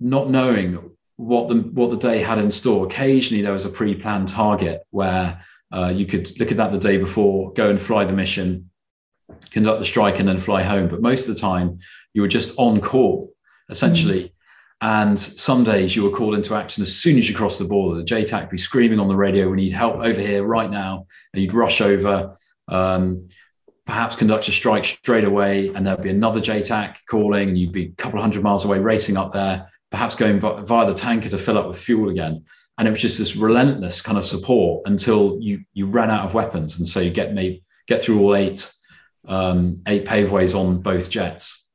not 0.00 0.30
knowing 0.30 0.96
what 1.18 1.48
the 1.48 1.56
what 1.56 1.90
the 1.90 1.96
day 1.96 2.20
had 2.20 2.38
in 2.38 2.50
store. 2.50 2.86
Occasionally 2.86 3.42
there 3.42 3.52
was 3.52 3.64
a 3.64 3.68
pre-planned 3.68 4.28
target 4.28 4.82
where 4.90 5.44
uh, 5.72 5.88
you 5.88 6.06
could 6.06 6.38
look 6.38 6.50
at 6.50 6.56
that 6.56 6.72
the 6.72 6.78
day 6.78 6.96
before, 6.96 7.52
go 7.52 7.68
and 7.68 7.80
fly 7.80 8.04
the 8.04 8.12
mission, 8.12 8.70
conduct 9.50 9.80
the 9.80 9.84
strike, 9.84 10.18
and 10.20 10.28
then 10.28 10.38
fly 10.38 10.62
home. 10.62 10.88
But 10.88 11.02
most 11.02 11.28
of 11.28 11.34
the 11.34 11.40
time 11.40 11.80
you 12.14 12.22
were 12.22 12.28
just 12.28 12.54
on 12.56 12.80
call, 12.80 13.32
essentially. 13.68 14.24
Mm. 14.24 14.32
And 14.80 15.18
some 15.18 15.64
days 15.64 15.96
you 15.96 16.04
were 16.04 16.16
called 16.16 16.36
into 16.36 16.54
action 16.54 16.82
as 16.82 16.94
soon 16.94 17.18
as 17.18 17.28
you 17.28 17.34
crossed 17.34 17.58
the 17.58 17.64
border. 17.64 17.98
The 17.98 18.06
JTAC 18.06 18.42
would 18.42 18.50
be 18.50 18.58
screaming 18.58 19.00
on 19.00 19.08
the 19.08 19.16
radio, 19.16 19.48
we 19.48 19.56
need 19.56 19.72
help 19.72 19.96
over 19.96 20.20
here 20.20 20.44
right 20.44 20.70
now. 20.70 21.04
And 21.34 21.42
you'd 21.42 21.52
rush 21.52 21.80
over, 21.80 22.38
um, 22.68 23.28
perhaps 23.86 24.14
conduct 24.14 24.46
a 24.46 24.52
strike 24.52 24.84
straight 24.84 25.24
away. 25.24 25.72
And 25.74 25.84
there'd 25.84 26.00
be 26.00 26.10
another 26.10 26.40
JTAC 26.40 26.94
calling, 27.10 27.48
and 27.48 27.58
you'd 27.58 27.72
be 27.72 27.86
a 27.86 28.02
couple 28.02 28.20
of 28.20 28.22
hundred 28.22 28.44
miles 28.44 28.64
away 28.64 28.78
racing 28.78 29.16
up 29.16 29.32
there, 29.32 29.68
perhaps 29.90 30.14
going 30.14 30.40
via 30.40 30.86
the 30.86 30.94
tanker 30.94 31.28
to 31.28 31.38
fill 31.38 31.58
up 31.58 31.66
with 31.66 31.78
fuel 31.78 32.10
again. 32.10 32.44
And 32.76 32.86
it 32.86 32.90
was 32.90 33.00
just 33.00 33.18
this 33.18 33.36
relentless 33.36 34.00
kind 34.00 34.18
of 34.18 34.24
support 34.24 34.86
until 34.86 35.38
you 35.40 35.60
you 35.72 35.86
ran 35.86 36.10
out 36.10 36.24
of 36.24 36.34
weapons. 36.34 36.78
And 36.78 36.86
so 36.86 37.00
you 37.00 37.10
get 37.10 37.34
maybe 37.34 37.64
get 37.86 38.00
through 38.00 38.20
all 38.20 38.36
eight 38.36 38.72
um, 39.26 39.82
eight 39.86 40.04
paveways 40.04 40.54
on 40.54 40.80
both 40.80 41.10
jets. 41.10 41.68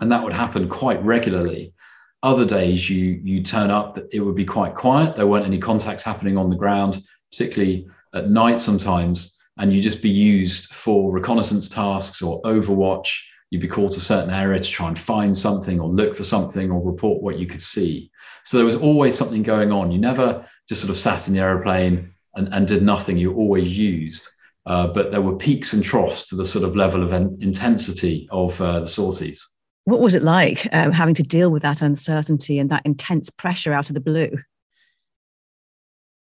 And 0.00 0.10
that 0.10 0.22
would 0.22 0.32
happen 0.32 0.68
quite 0.68 1.02
regularly. 1.04 1.74
Other 2.22 2.44
days 2.44 2.88
you 2.88 3.20
you 3.22 3.42
turn 3.42 3.70
up, 3.70 3.98
it 4.12 4.20
would 4.20 4.36
be 4.36 4.46
quite 4.46 4.74
quiet. 4.74 5.16
There 5.16 5.26
weren't 5.26 5.46
any 5.46 5.58
contacts 5.58 6.04
happening 6.04 6.38
on 6.38 6.50
the 6.50 6.56
ground, 6.56 7.02
particularly 7.30 7.88
at 8.14 8.28
night 8.28 8.60
sometimes. 8.60 9.36
and 9.60 9.74
you 9.74 9.82
just 9.82 10.00
be 10.00 10.10
used 10.10 10.72
for 10.72 11.12
reconnaissance 11.12 11.68
tasks 11.68 12.22
or 12.22 12.40
overwatch. 12.42 13.20
You'd 13.50 13.62
be 13.62 13.68
called 13.68 13.92
to 13.92 13.98
a 13.98 14.02
certain 14.02 14.30
area 14.30 14.60
to 14.60 14.70
try 14.70 14.88
and 14.88 14.98
find 14.98 15.36
something 15.36 15.80
or 15.80 15.88
look 15.88 16.16
for 16.16 16.24
something 16.24 16.70
or 16.70 16.80
report 16.80 17.22
what 17.22 17.38
you 17.38 17.46
could 17.46 17.62
see. 17.62 18.10
So 18.44 18.56
there 18.56 18.66
was 18.66 18.76
always 18.76 19.16
something 19.16 19.42
going 19.42 19.72
on. 19.72 19.90
You 19.90 19.98
never 19.98 20.46
just 20.68 20.82
sort 20.82 20.90
of 20.90 20.96
sat 20.96 21.26
in 21.26 21.34
the 21.34 21.40
aeroplane 21.40 22.12
and, 22.36 22.52
and 22.54 22.66
did 22.66 22.82
nothing. 22.82 23.16
You 23.16 23.34
always 23.34 23.76
used. 23.76 24.28
Uh, 24.66 24.86
but 24.86 25.10
there 25.10 25.22
were 25.22 25.36
peaks 25.36 25.72
and 25.72 25.82
troughs 25.82 26.28
to 26.28 26.36
the 26.36 26.44
sort 26.44 26.64
of 26.64 26.76
level 26.76 27.02
of 27.02 27.12
intensity 27.12 28.28
of 28.30 28.60
uh, 28.60 28.80
the 28.80 28.86
sorties. 28.86 29.48
What 29.84 30.00
was 30.00 30.14
it 30.14 30.22
like 30.22 30.68
um, 30.72 30.92
having 30.92 31.14
to 31.14 31.22
deal 31.22 31.50
with 31.50 31.62
that 31.62 31.82
uncertainty 31.82 32.58
and 32.58 32.70
that 32.70 32.82
intense 32.84 33.30
pressure 33.30 33.72
out 33.72 33.90
of 33.90 33.94
the 33.94 34.00
blue? 34.00 34.30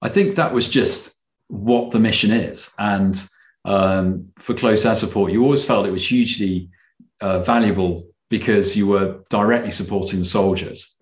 I 0.02 0.09
think 0.09 0.37
that 0.37 0.52
was 0.52 0.69
just 0.69 1.17
what 1.49 1.90
the 1.90 1.99
mission 1.99 2.31
is. 2.31 2.73
And 2.79 3.23
um, 3.64 4.29
for 4.37 4.55
close 4.55 4.85
air 4.85 4.95
support, 4.95 5.33
you 5.33 5.43
always 5.43 5.64
felt 5.64 5.87
it 5.87 5.90
was 5.90 6.07
hugely 6.07 6.71
uh, 7.21 7.41
valuable 7.41 8.07
because 8.29 8.77
you 8.77 8.87
were 8.87 9.23
directly 9.29 9.71
supporting 9.71 10.21
the 10.21 10.25
soldiers. 10.25 10.97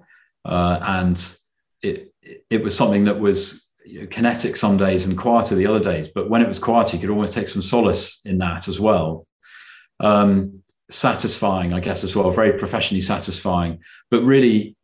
Uh, 0.44 0.78
and 0.82 1.37
it, 1.82 2.12
it 2.50 2.62
was 2.62 2.76
something 2.76 3.04
that 3.04 3.20
was 3.20 3.68
you 3.84 4.00
know, 4.00 4.06
kinetic 4.06 4.56
some 4.56 4.76
days 4.76 5.06
and 5.06 5.18
quieter 5.18 5.54
the 5.54 5.66
other 5.66 5.80
days. 5.80 6.08
But 6.08 6.30
when 6.30 6.42
it 6.42 6.48
was 6.48 6.58
quieter, 6.58 6.96
you 6.96 7.00
could 7.00 7.10
almost 7.10 7.34
take 7.34 7.48
some 7.48 7.62
solace 7.62 8.20
in 8.25 8.38
that 8.38 8.68
as 8.68 8.80
well. 8.80 9.26
Um, 10.00 10.62
satisfying, 10.90 11.72
I 11.72 11.80
guess, 11.80 12.02
as 12.02 12.16
well, 12.16 12.30
very 12.30 12.58
professionally 12.58 13.00
satisfying. 13.00 13.80
But 14.10 14.22
really, 14.22 14.76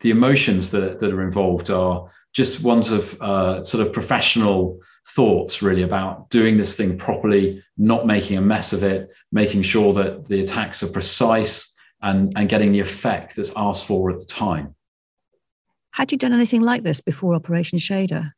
the 0.00 0.10
emotions 0.10 0.72
that, 0.72 0.98
that 0.98 1.12
are 1.12 1.22
involved 1.22 1.70
are 1.70 2.10
just 2.32 2.62
ones 2.62 2.90
of 2.90 3.20
uh, 3.20 3.62
sort 3.62 3.86
of 3.86 3.92
professional 3.92 4.80
thoughts, 5.08 5.62
really, 5.62 5.82
about 5.82 6.30
doing 6.30 6.56
this 6.56 6.76
thing 6.76 6.98
properly, 6.98 7.62
not 7.78 8.06
making 8.06 8.36
a 8.36 8.40
mess 8.40 8.72
of 8.72 8.82
it, 8.82 9.10
making 9.32 9.62
sure 9.62 9.92
that 9.94 10.26
the 10.28 10.40
attacks 10.40 10.82
are 10.82 10.88
precise 10.88 11.74
and, 12.02 12.32
and 12.36 12.48
getting 12.48 12.72
the 12.72 12.80
effect 12.80 13.36
that's 13.36 13.52
asked 13.56 13.86
for 13.86 14.10
at 14.10 14.18
the 14.18 14.24
time. 14.24 14.74
Had 15.92 16.12
you 16.12 16.18
done 16.18 16.32
anything 16.32 16.60
like 16.60 16.82
this 16.82 17.00
before 17.00 17.34
Operation 17.34 17.78
Shader? 17.78 18.32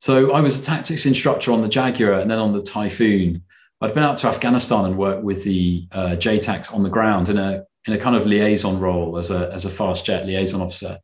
So 0.00 0.32
I 0.32 0.40
was 0.40 0.58
a 0.58 0.62
tactics 0.62 1.06
instructor 1.06 1.52
on 1.52 1.62
the 1.62 1.68
Jaguar 1.68 2.14
and 2.14 2.30
then 2.30 2.38
on 2.38 2.52
the 2.52 2.62
Typhoon. 2.62 3.42
I'd 3.80 3.94
been 3.94 4.02
out 4.02 4.18
to 4.18 4.28
Afghanistan 4.28 4.86
and 4.86 4.98
worked 4.98 5.22
with 5.22 5.44
the 5.44 5.86
uh, 5.92 6.16
JTACs 6.18 6.74
on 6.74 6.82
the 6.82 6.88
ground 6.88 7.28
in 7.28 7.38
a 7.38 7.64
in 7.86 7.92
a 7.92 7.98
kind 7.98 8.16
of 8.16 8.26
liaison 8.26 8.80
role 8.80 9.18
as 9.18 9.30
a 9.30 9.52
as 9.52 9.64
a 9.64 9.70
fast 9.70 10.06
jet 10.06 10.26
liaison 10.26 10.60
officer. 10.60 10.98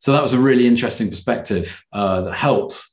So 0.00 0.12
that 0.12 0.22
was 0.22 0.32
a 0.32 0.38
really 0.38 0.66
interesting 0.66 1.08
perspective 1.08 1.82
uh, 1.92 2.22
that 2.22 2.34
helped 2.34 2.86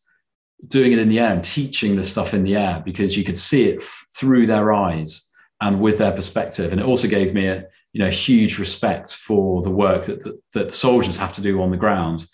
doing 0.67 0.93
it 0.93 0.99
in 0.99 1.09
the 1.09 1.19
air 1.19 1.31
and 1.31 1.43
teaching 1.43 1.95
the 1.95 2.03
stuff 2.03 2.33
in 2.33 2.43
the 2.43 2.55
air 2.55 2.81
because 2.85 3.17
you 3.17 3.23
could 3.23 3.37
see 3.37 3.65
it 3.65 3.79
f- 3.79 4.05
through 4.15 4.47
their 4.47 4.73
eyes 4.73 5.29
and 5.61 5.79
with 5.79 5.97
their 5.97 6.11
perspective. 6.11 6.71
And 6.71 6.79
it 6.79 6.85
also 6.85 7.07
gave 7.07 7.33
me 7.33 7.47
a 7.47 7.65
you 7.93 7.99
know 7.99 8.09
huge 8.09 8.57
respect 8.57 9.15
for 9.15 9.61
the 9.61 9.69
work 9.69 10.05
that, 10.05 10.23
that, 10.23 10.41
that 10.53 10.67
the 10.69 10.73
soldiers 10.73 11.17
have 11.17 11.33
to 11.33 11.41
do 11.41 11.61
on 11.61 11.71
the 11.71 11.77
ground, 11.77 12.25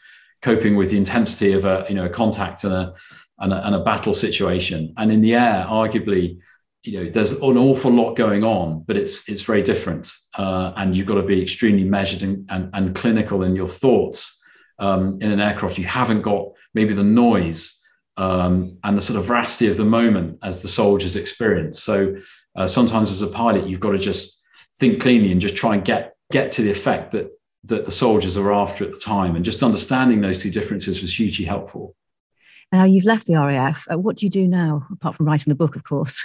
coping 0.41 0.75
with 0.75 0.89
the 0.89 0.97
intensity 0.97 1.53
of 1.53 1.65
a 1.65 1.85
you 1.89 1.95
know 1.95 2.05
a 2.05 2.09
contact 2.09 2.63
and 2.63 2.73
a, 2.73 2.93
and 3.39 3.53
a 3.53 3.65
and 3.65 3.75
a 3.75 3.83
battle 3.83 4.13
situation. 4.13 4.93
And 4.97 5.11
in 5.11 5.21
the 5.21 5.35
air, 5.35 5.65
arguably, 5.69 6.39
you 6.83 7.03
know 7.03 7.09
there's 7.09 7.33
an 7.33 7.57
awful 7.57 7.91
lot 7.91 8.15
going 8.15 8.43
on, 8.43 8.83
but 8.87 8.95
it's 8.95 9.27
it's 9.27 9.43
very 9.43 9.61
different, 9.61 10.11
uh, 10.37 10.71
and 10.77 10.95
you've 10.95 11.07
got 11.07 11.15
to 11.15 11.23
be 11.23 11.41
extremely 11.41 11.83
measured 11.83 12.23
and, 12.23 12.49
and, 12.49 12.69
and 12.73 12.95
clinical 12.95 13.43
in 13.43 13.55
your 13.55 13.67
thoughts. 13.67 14.37
Um, 14.79 15.17
in 15.19 15.29
an 15.29 15.41
aircraft, 15.41 15.77
you 15.77 15.83
haven't 15.83 16.21
got 16.21 16.45
maybe 16.73 16.93
the 16.93 17.03
noise 17.03 17.78
um, 18.19 18.77
and 18.83 18.97
the 18.97 19.01
sort 19.01 19.17
of 19.17 19.25
veracity 19.25 19.67
of 19.67 19.77
the 19.77 19.85
moment 19.85 20.37
as 20.43 20.61
the 20.61 20.67
soldiers 20.67 21.15
experience. 21.15 21.81
So 21.81 22.17
uh, 22.55 22.67
sometimes 22.67 23.11
as 23.11 23.21
a 23.21 23.27
pilot, 23.27 23.65
you've 23.65 23.79
got 23.79 23.93
to 23.93 23.97
just 23.97 24.43
think 24.75 25.01
cleanly 25.01 25.31
and 25.31 25.39
just 25.39 25.55
try 25.55 25.75
and 25.75 25.85
get 25.85 26.15
get 26.31 26.51
to 26.51 26.61
the 26.61 26.69
effect 26.69 27.11
that 27.13 27.29
that 27.63 27.85
the 27.85 27.91
soldiers 27.91 28.35
are 28.37 28.51
after 28.53 28.83
at 28.83 28.91
the 28.91 28.99
time. 28.99 29.35
And 29.35 29.45
just 29.45 29.63
understanding 29.63 30.19
those 30.21 30.41
two 30.41 30.51
differences 30.51 31.01
was 31.01 31.17
hugely 31.17 31.45
helpful. 31.45 31.95
Now 32.71 32.83
you've 32.83 33.05
left 33.05 33.25
the 33.25 33.35
RAF. 33.35 33.87
Uh, 33.91 33.97
what 33.97 34.17
do 34.17 34.25
you 34.25 34.29
do 34.29 34.47
now, 34.47 34.85
apart 34.91 35.15
from 35.15 35.25
writing 35.25 35.49
the 35.49 35.55
book, 35.55 35.75
of 35.77 35.83
course? 35.83 36.21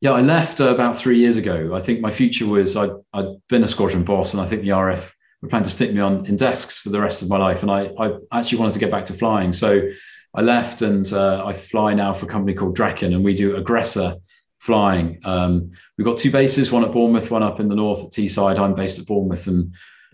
Yeah, 0.00 0.12
I 0.12 0.22
left 0.22 0.60
uh, 0.60 0.74
about 0.74 0.96
three 0.96 1.18
years 1.18 1.36
ago. 1.36 1.74
I 1.74 1.80
think 1.80 2.00
my 2.00 2.10
future 2.10 2.46
was 2.46 2.76
I'd, 2.76 2.90
I'd 3.12 3.36
been 3.48 3.62
a 3.62 3.68
squadron 3.68 4.04
boss, 4.04 4.32
and 4.32 4.40
I 4.40 4.46
think 4.46 4.62
the 4.62 4.72
RAF 4.72 5.14
were 5.42 5.48
planning 5.50 5.64
to 5.64 5.70
stick 5.70 5.92
me 5.92 6.00
on 6.00 6.24
in 6.26 6.36
desks 6.36 6.80
for 6.80 6.88
the 6.88 7.00
rest 7.00 7.22
of 7.22 7.28
my 7.28 7.36
life. 7.36 7.62
And 7.62 7.70
I, 7.70 7.90
I 7.98 8.18
actually 8.32 8.58
wanted 8.58 8.72
to 8.72 8.78
get 8.78 8.90
back 8.90 9.06
to 9.06 9.14
flying. 9.14 9.52
So 9.52 9.90
I 10.36 10.42
left 10.42 10.82
and 10.82 11.10
uh, 11.14 11.44
I 11.46 11.54
fly 11.54 11.94
now 11.94 12.12
for 12.12 12.26
a 12.26 12.28
company 12.28 12.52
called 12.52 12.76
Draken, 12.76 13.14
and 13.14 13.24
we 13.24 13.34
do 13.34 13.56
aggressor 13.56 14.16
flying. 14.58 15.18
Um, 15.24 15.70
we've 15.96 16.04
got 16.04 16.18
two 16.18 16.30
bases, 16.30 16.70
one 16.70 16.84
at 16.84 16.92
Bournemouth, 16.92 17.30
one 17.30 17.42
up 17.42 17.58
in 17.58 17.68
the 17.68 17.74
north 17.74 18.04
at 18.04 18.10
Teesside. 18.10 18.58
I'm 18.58 18.74
based 18.74 18.98
at 18.98 19.06
Bournemouth, 19.06 19.46
and 19.46 19.72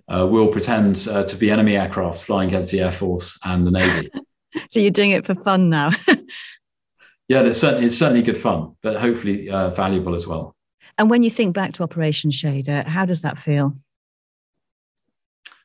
uh, 0.09 0.25
we'll 0.31 0.49
pretend 0.49 1.09
uh, 1.11 1.25
to 1.25 1.37
be 1.37 1.51
enemy 1.51 1.77
aircraft 1.77 2.23
flying 2.23 2.49
against 2.49 2.71
the 2.71 2.81
Air 2.81 2.93
Force 2.93 3.37
and 3.45 3.67
the 3.67 3.73
Navy. 3.73 4.11
so 4.71 4.79
you're 4.79 4.93
doing 4.93 5.11
it 5.11 5.27
for 5.27 5.35
fun 5.35 5.69
now? 5.69 5.91
yeah, 7.27 7.43
it's 7.43 7.59
certainly 7.59 7.87
it's 7.87 7.99
certainly 7.99 8.23
good 8.23 8.39
fun, 8.39 8.77
but 8.81 9.01
hopefully 9.01 9.51
uh, 9.51 9.71
valuable 9.71 10.15
as 10.15 10.27
well. 10.29 10.55
And 10.99 11.11
when 11.11 11.25
you 11.25 11.31
think 11.31 11.53
back 11.53 11.73
to 11.75 11.83
Operation 11.83 12.31
Shader, 12.31 12.87
how 12.87 13.07
does 13.07 13.23
that 13.23 13.39
feel? 13.39 13.77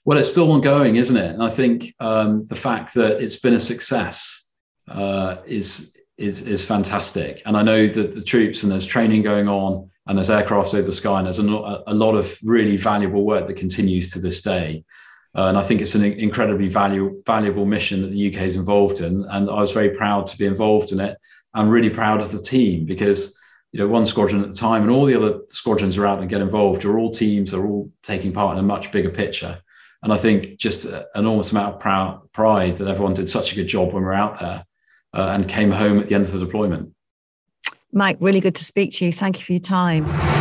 Well, 0.03 0.17
it's 0.17 0.31
still 0.31 0.51
ongoing, 0.51 0.95
isn't 0.95 1.17
it? 1.17 1.31
And 1.31 1.43
I 1.43 1.49
think 1.49 1.93
um, 1.99 2.45
the 2.45 2.55
fact 2.55 2.93
that 2.95 3.21
it's 3.21 3.35
been 3.35 3.53
a 3.53 3.59
success 3.59 4.45
uh, 4.88 5.38
is 5.45 5.97
is 6.17 6.41
is 6.41 6.65
fantastic. 6.65 7.41
And 7.45 7.56
I 7.56 7.62
know 7.62 7.88
that 7.88 8.13
the 8.13 8.23
troops 8.23 8.63
and 8.63 8.71
there's 8.71 8.86
training 8.86 9.21
going 9.21 9.47
on 9.47 9.89
and 10.08 10.17
there's 10.17 10.30
aircraft 10.30 10.73
over 10.73 10.84
the 10.84 10.91
sky 10.91 11.19
and 11.19 11.28
there's 11.28 11.39
a, 11.39 11.84
a 11.88 11.93
lot 11.93 12.15
of 12.15 12.38
really 12.43 12.78
valuable 12.78 13.23
work 13.23 13.47
that 13.47 13.58
continues 13.58 14.12
to 14.13 14.19
this 14.19 14.41
day. 14.41 14.84
Uh, 15.36 15.45
and 15.45 15.58
I 15.58 15.62
think 15.62 15.82
it's 15.82 15.93
an 15.93 16.04
incredibly 16.04 16.67
value, 16.67 17.21
valuable 17.26 17.65
mission 17.65 18.02
that 18.02 18.12
the 18.12 18.28
UK 18.34 18.41
is 18.41 18.56
involved 18.56 19.02
in. 19.02 19.26
And 19.30 19.50
I 19.50 19.62
was 19.62 19.71
very 19.71 19.91
proud 19.91 20.26
to 20.28 20.38
be 20.38 20.45
involved 20.45 20.91
in 20.91 21.00
it. 21.00 21.17
I'm 21.54 21.69
really 21.69 21.89
proud 21.89 22.21
of 22.21 22.32
the 22.32 22.41
team 22.41 22.86
because 22.86 23.38
you 23.71 23.80
know 23.80 23.88
one 23.88 24.06
squadron 24.06 24.43
at 24.43 24.52
the 24.52 24.58
time 24.58 24.82
and 24.84 24.91
all 24.91 25.06
the 25.06 25.15
other 25.15 25.41
squadrons 25.50 25.97
are 25.97 26.08
out 26.08 26.19
and 26.19 26.30
get 26.30 26.41
involved. 26.41 26.86
Are 26.86 26.97
all 26.97 27.12
teams 27.12 27.54
are 27.54 27.67
all 27.67 27.91
taking 28.02 28.32
part 28.32 28.58
in 28.58 28.63
a 28.63 28.67
much 28.67 28.91
bigger 28.91 29.12
picture. 29.12 29.60
And 30.02 30.13
I 30.13 30.17
think 30.17 30.58
just 30.58 30.86
an 30.86 31.04
enormous 31.15 31.52
amount 31.52 31.76
of 31.76 31.82
proud, 31.82 32.32
pride 32.32 32.76
that 32.76 32.88
everyone 32.88 33.13
did 33.13 33.30
such 33.30 33.52
a 33.52 33.56
good 33.56 33.67
job 33.67 33.93
when 33.93 34.04
we're 34.04 34.13
out 34.13 34.39
there 34.39 34.63
uh, 35.13 35.29
and 35.33 35.47
came 35.47 35.71
home 35.71 35.99
at 35.99 36.07
the 36.07 36.15
end 36.15 36.25
of 36.25 36.31
the 36.31 36.39
deployment. 36.39 36.93
Mike, 37.91 38.17
really 38.19 38.39
good 38.39 38.55
to 38.55 38.63
speak 38.63 38.91
to 38.93 39.05
you. 39.05 39.13
Thank 39.13 39.39
you 39.39 39.45
for 39.45 39.53
your 39.53 39.61
time. 39.61 40.37